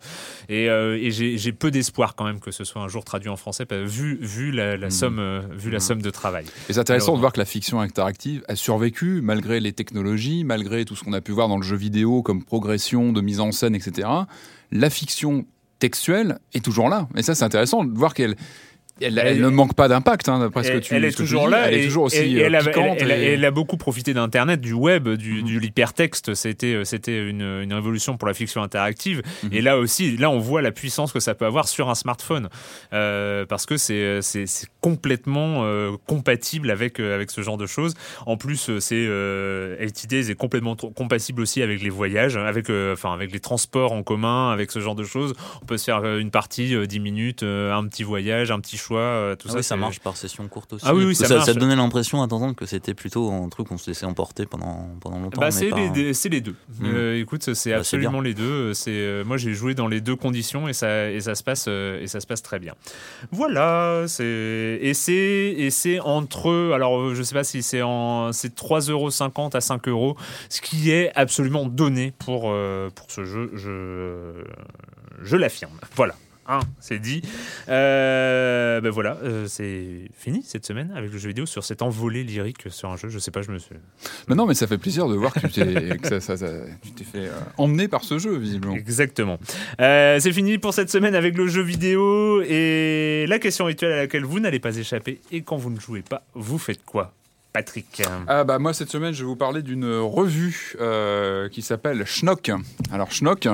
[0.49, 3.35] Et, euh, et j'ai peu d'espoir quand même que ce soit un jour traduit en
[3.35, 6.45] français, vu, vu la, la somme, euh, vu la somme de travail.
[6.69, 10.85] Et c'est intéressant de voir que la fiction interactive a survécu malgré les technologies, malgré
[10.85, 13.51] tout ce qu'on a pu voir dans le jeu vidéo comme progression de mise en
[13.51, 14.07] scène, etc.
[14.71, 15.45] La fiction
[15.79, 17.07] textuelle est toujours là.
[17.15, 18.35] Et ça, c'est intéressant de voir qu'elle
[19.01, 21.67] elle, ne manque pas d'impact, hein, d'après ce que tu Elle est toujours là.
[21.67, 25.59] Elle est toujours aussi elle, piquante elle, a beaucoup profité d'Internet, du web, du, de
[25.59, 26.33] l'hypertexte.
[26.33, 29.21] C'était, euh, c'était une, une, révolution pour la fiction interactive.
[29.43, 29.49] Mhm.
[29.53, 32.49] Et là aussi, là, on voit la puissance que ça peut avoir sur un smartphone.
[32.93, 34.45] Euh, parce que c'est, c'est,
[34.81, 37.95] complètement euh, compatible avec, euh, avec ce genre de choses.
[38.27, 42.93] En plus, euh, c'est, euh, LTD est complètement compatible aussi avec les voyages, avec, euh,
[42.93, 45.33] enfin, avec les transports en commun, avec ce genre de choses.
[45.61, 48.59] On peut se faire euh, une partie, euh, 10 minutes, euh, un petit voyage, un
[48.59, 49.57] petit choix, euh, tout Ah ça.
[49.57, 50.85] oui, ça marche par session courte aussi.
[50.87, 51.45] Ah oui, oui, ça marche.
[51.45, 55.19] ça donnait l'impression à que c'était plutôt un truc qu'on se laissait emporter pendant, pendant
[55.19, 55.41] longtemps.
[55.41, 56.55] Bah, c'est pas- les, deux- c'est les deux.
[56.79, 56.85] Mm.
[56.85, 58.73] Euh, écoute, c'est Bah, absolument les deux.
[58.73, 61.67] C'est euh, moi j'ai joué dans les deux conditions et ça et ça se passe
[61.67, 62.73] et ça se passe très bien.
[63.31, 64.05] Voilà,
[65.55, 70.15] et c'est entre alors je sais pas si c'est en c'est 3,50 à 5 euros,
[70.49, 72.53] ce qui est absolument donné pour
[72.95, 73.51] pour ce jeu.
[73.53, 74.43] Je
[75.23, 75.79] je l'affirme.
[75.95, 76.15] Voilà.
[76.47, 77.21] Hein, c'est dit.
[77.69, 82.23] Euh, ben voilà, euh, c'est fini cette semaine avec le jeu vidéo sur cette envolée
[82.23, 83.09] lyrique sur un jeu.
[83.09, 83.75] Je sais pas, je me suis.
[84.27, 86.51] Mais non, mais ça fait plaisir de voir que tu t'es, que ça- ça- ça-
[86.83, 88.75] tu t'es fait euh, emmener par ce jeu, visiblement.
[88.75, 89.39] Exactement.
[89.79, 94.23] C'est fini pour cette semaine avec le jeu vidéo et la question rituelle à laquelle
[94.25, 95.21] vous n'allez pas échapper.
[95.31, 97.13] Et quand vous ne jouez pas, vous faites quoi?
[97.55, 102.05] Patrick Ah bah moi cette semaine je vais vous parler d'une revue euh, qui s'appelle
[102.05, 102.51] Schnock.
[102.91, 103.47] Alors Schnock,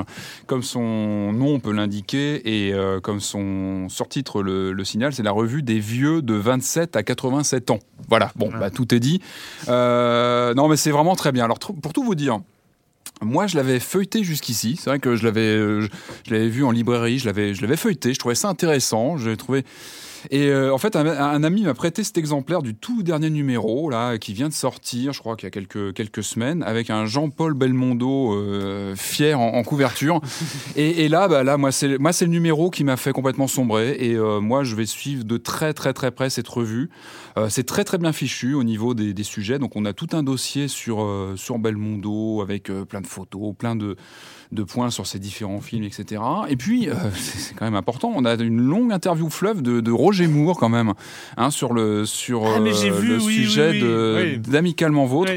[0.48, 5.32] comme son nom peut l'indiquer et euh, comme son surtitre le, le signale, c'est la
[5.32, 7.78] revue des vieux de 27 à 87 ans.
[8.10, 9.22] Voilà, bon bah tout est dit.
[9.68, 11.44] Euh, non mais c'est vraiment très bien.
[11.44, 12.40] Alors pour tout vous dire.
[13.24, 14.80] Moi, je l'avais feuilleté jusqu'ici.
[14.82, 15.88] C'est vrai que je l'avais, je,
[16.26, 17.20] je l'avais vu en librairie.
[17.20, 18.16] Je l'avais, je l'avais feuilleté.
[18.16, 19.18] Je trouvais ça intéressant.
[19.18, 19.64] J'ai trouvé.
[20.30, 23.90] Et euh, en fait, un, un ami m'a prêté cet exemplaire du tout dernier numéro
[23.90, 27.06] là, qui vient de sortir, je crois qu'il y a quelques quelques semaines, avec un
[27.06, 30.22] Jean-Paul Belmondo euh, fier en, en couverture.
[30.76, 33.48] et, et là, bah, là, moi, c'est moi, c'est le numéro qui m'a fait complètement
[33.48, 33.96] sombrer.
[34.00, 36.90] Et euh, moi, je vais suivre de très très très près cette revue.
[37.48, 39.58] C'est très très bien fichu au niveau des, des sujets.
[39.58, 41.08] Donc, on a tout un dossier sur
[41.38, 43.96] sur Belmondo avec plein de photos, plein de
[44.52, 46.22] de points sur ces différents films, etc.
[46.50, 49.92] Et puis, euh, c'est quand même important, on a une longue interview fleuve de, de
[49.92, 50.94] Roger Moore quand même,
[51.38, 54.38] hein, sur le sur Ah, euh, vu, le oui, sujet oui, oui.
[54.40, 55.32] d'amicalement vôtre.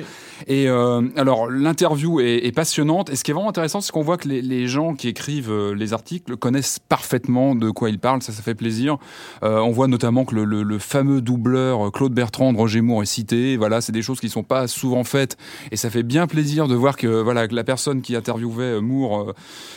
[0.46, 3.10] Et euh, alors l'interview est, est passionnante.
[3.10, 5.50] Et ce qui est vraiment intéressant, c'est qu'on voit que les, les gens qui écrivent
[5.50, 8.22] euh, les articles connaissent parfaitement de quoi ils parlent.
[8.22, 8.98] Ça, ça fait plaisir.
[9.42, 13.02] Euh, on voit notamment que le, le- le fameux doubleur Claude Bertrand de Roger Moore
[13.02, 13.56] est cité.
[13.56, 15.36] Voilà, c'est des choses qui sont pas souvent faites.
[15.70, 19.32] Et ça fait bien plaisir de voir que voilà que la personne qui interviewait Moore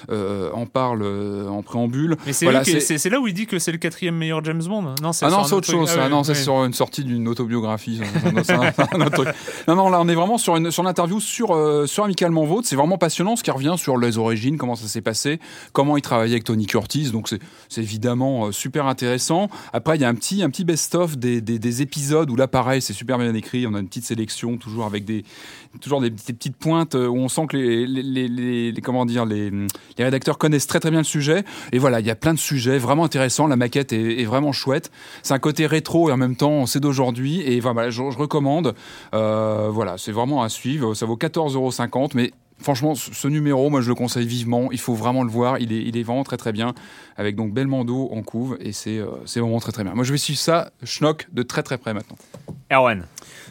[0.10, 1.04] en parle
[1.50, 2.18] en préambule.
[2.26, 4.44] Mais c'est Voilà, c'est- c'est c'est là où il dit que c'est le quatrième meilleur
[4.44, 4.82] James Bond.
[5.02, 5.92] Non, Ah non, c'est autre chose.
[6.00, 8.00] Ah non, c'est sur une sortie d'une autobiographie.
[8.02, 9.68] C'est c'est.
[9.68, 12.68] Non, non, là, on est vraiment sur une sur l'interview sur euh, sur amicalement vôtre.
[12.68, 15.40] C'est vraiment passionnant, ce qui revient sur les origines, comment ça s'est passé,
[15.74, 17.12] comment il travaillait avec Tony Curtis.
[17.12, 19.50] Donc c'est évidemment euh, super intéressant.
[19.74, 22.48] Après, il y a un petit un petit best-of des, des, des épisodes où là,
[22.48, 23.68] pareil, c'est super bien écrit.
[23.68, 25.26] On a une petite sélection, toujours avec des
[25.82, 29.52] toujours des, petites- petites pointes euh, où on sent que les, comment dire les,
[29.98, 32.78] rédacteurs connaissent très très bien le sujet et voilà il y a plein de sujets
[32.78, 34.92] vraiment intéressants la maquette est, vraiment chouette
[35.24, 38.74] c'est un côté rétro et en même temps c'est d'aujourd'hui et voilà je, je recommande
[39.14, 43.90] Euh, voilà c'est vraiment à suivre ça vaut 14,50€ mais Franchement, ce numéro, moi, je
[43.90, 44.72] le conseille vivement.
[44.72, 45.60] Il faut vraiment le voir.
[45.60, 46.74] Il est, il est vraiment très, très bien.
[47.16, 48.58] Avec donc Belmondo en couve.
[48.60, 49.94] Et c'est, euh, c'est vraiment très, très bien.
[49.94, 52.18] Moi, je vais suivre ça, Schnock, de très, très près maintenant.
[52.72, 53.06] Erwan.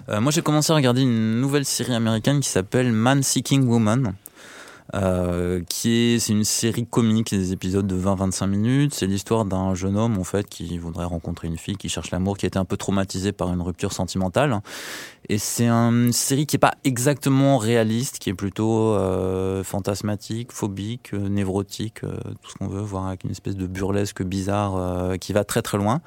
[0.08, 4.14] Euh, moi, j'ai commencé à regarder une nouvelle série américaine qui s'appelle Man Seeking Woman.
[4.94, 8.94] Euh, qui est c'est une série comique des épisodes de 20-25 minutes.
[8.94, 12.38] C'est l'histoire d'un jeune homme en fait qui voudrait rencontrer une fille qui cherche l'amour
[12.38, 14.60] qui a été un peu traumatisé par une rupture sentimentale.
[15.28, 21.10] Et c'est une série qui est pas exactement réaliste qui est plutôt euh, fantasmatique phobique
[21.14, 25.42] euh, névrotique tout ce qu'on veut voir avec une espèce de burlesque bizarre qui va
[25.42, 26.00] très très loin.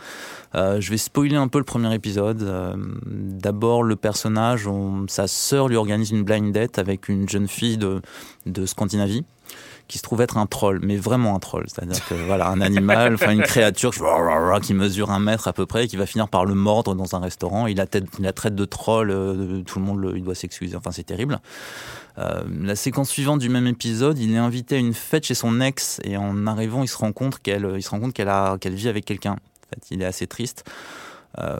[0.54, 2.76] Je vais spoiler un peu le premier épisode.
[3.06, 7.78] D'abord, le personnage, on- sa sœur lui organise une blind date avec une jeune fille
[7.78, 8.02] de,
[8.46, 9.26] de Scandinavie
[9.90, 11.66] qui se trouve être un troll, mais vraiment un troll.
[11.68, 13.92] C'est-à-dire que voilà, un animal, enfin une créature
[14.62, 17.16] qui mesure un mètre à peu près, et qui va finir par le mordre dans
[17.16, 17.66] un restaurant.
[17.66, 20.76] Il la, tête, il la traite de troll, euh, tout le monde il doit s'excuser.
[20.76, 21.40] Enfin, c'est terrible.
[22.20, 25.60] Euh, la séquence suivante du même épisode, il est invité à une fête chez son
[25.60, 28.58] ex et en arrivant, il se rend compte qu'elle, il se rend compte qu'elle a,
[28.60, 29.34] qu'elle vit avec quelqu'un.
[29.34, 30.70] En fait, il est assez triste.
[31.38, 31.60] Euh,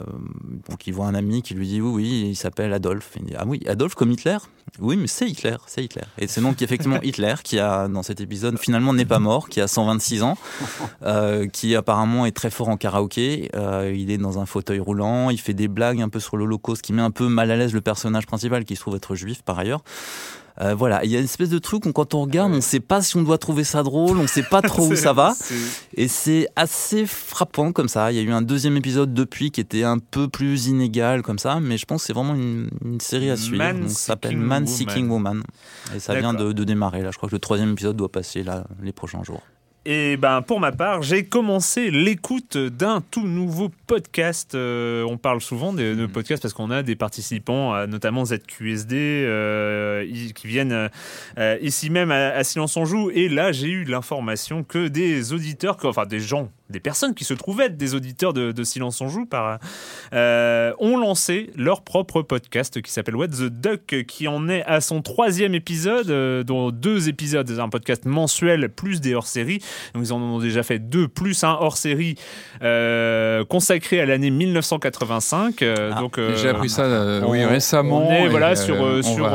[0.68, 3.12] donc il voit un ami qui lui dit oui, oui, il s'appelle Adolphe.
[3.16, 4.38] Il dit, ah oui, Adolphe comme Hitler?
[4.80, 6.02] Oui, mais c'est Hitler, c'est Hitler.
[6.18, 9.60] Et c'est donc effectivement Hitler qui a, dans cet épisode, finalement n'est pas mort, qui
[9.60, 10.36] a 126 ans,
[11.02, 13.50] euh, qui apparemment est très fort en karaoké.
[13.54, 16.82] Euh, il est dans un fauteuil roulant, il fait des blagues un peu sur l'Holocauste,
[16.82, 19.42] qui met un peu mal à l'aise le personnage principal, qui se trouve être juif
[19.42, 19.82] par ailleurs.
[20.60, 22.60] Euh, voilà, il y a une espèce de truc où quand on regarde, on ne
[22.60, 25.12] sait pas si on doit trouver ça drôle, on ne sait pas trop où ça
[25.12, 25.34] va.
[25.94, 28.12] Et c'est assez frappant comme ça.
[28.12, 31.38] Il y a eu un deuxième épisode depuis qui était un peu plus inégal comme
[31.38, 32.68] ça, mais je pense que c'est vraiment une,
[33.00, 33.58] série à suivre.
[33.58, 35.42] Man ça s'appelle Man Seeking Woman.
[35.94, 37.10] Et ça vient de, de, démarrer là.
[37.10, 39.42] Je crois que le troisième épisode doit passer là les prochains jours.
[39.86, 44.54] Et ben pour ma part, j'ai commencé l'écoute d'un tout nouveau podcast.
[44.54, 48.94] Euh, on parle souvent de, de podcasts parce qu'on a des participants, euh, notamment ZQSD,
[48.94, 50.04] euh,
[50.34, 50.90] qui viennent
[51.38, 53.10] euh, ici même à, à Silence on joue.
[53.10, 57.34] Et là, j'ai eu l'information que des auditeurs, enfin des gens des personnes qui se
[57.34, 59.58] trouvaient être des auditeurs de, de Silence on Joue par,
[60.12, 64.80] euh, ont lancé leur propre podcast qui s'appelle What the Duck, qui en est à
[64.80, 69.60] son troisième épisode, euh, dont deux épisodes, un podcast mensuel plus des hors-séries.
[69.94, 72.16] Donc ils en ont déjà fait deux plus un hors-série
[72.62, 75.62] euh, consacré à l'année 1985.
[75.62, 78.08] Ah, donc j'ai appris ça oui, récemment.
[78.08, 79.28] On est voilà sur sur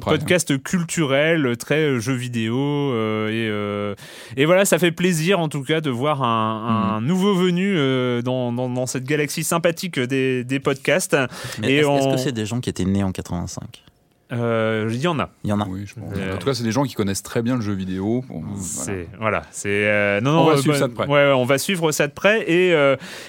[0.00, 2.92] podcast culturel, très jeux vidéo
[3.28, 3.48] et
[4.36, 8.22] et voilà, ça fait plaisir en tout cas de voir un un, nouveau venu euh,
[8.22, 11.16] dans, dans, cette galaxie sympathique des, des podcasts.
[11.62, 13.84] est-ce, que c'est des gens qui étaient nés en 85
[14.30, 15.30] euh, il y en a.
[15.44, 15.66] Il y en a.
[15.66, 15.86] Oui,
[16.16, 18.24] euh, En tout cas, c'est des gens qui connaissent très bien le jeu vidéo.
[18.58, 19.42] c'est voilà.
[19.50, 21.06] C'est euh, non, non, on va suivre ça de près.
[21.06, 22.68] Ouais, on va suivre ça de près et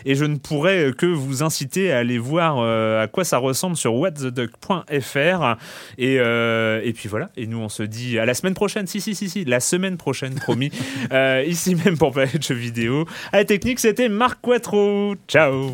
[0.05, 3.95] et je ne pourrais que vous inciter à aller voir à quoi ça ressemble sur
[3.95, 5.55] whattheduck.fr
[5.97, 7.29] et et puis voilà.
[7.37, 8.87] Et nous, on se dit à la semaine prochaine.
[8.87, 10.71] Si si si si, la semaine prochaine, promis.
[11.47, 13.05] ici même pour parler de jeux vidéo.
[13.31, 15.15] À la technique, c'était Marc Quattro.
[15.27, 15.73] Ciao.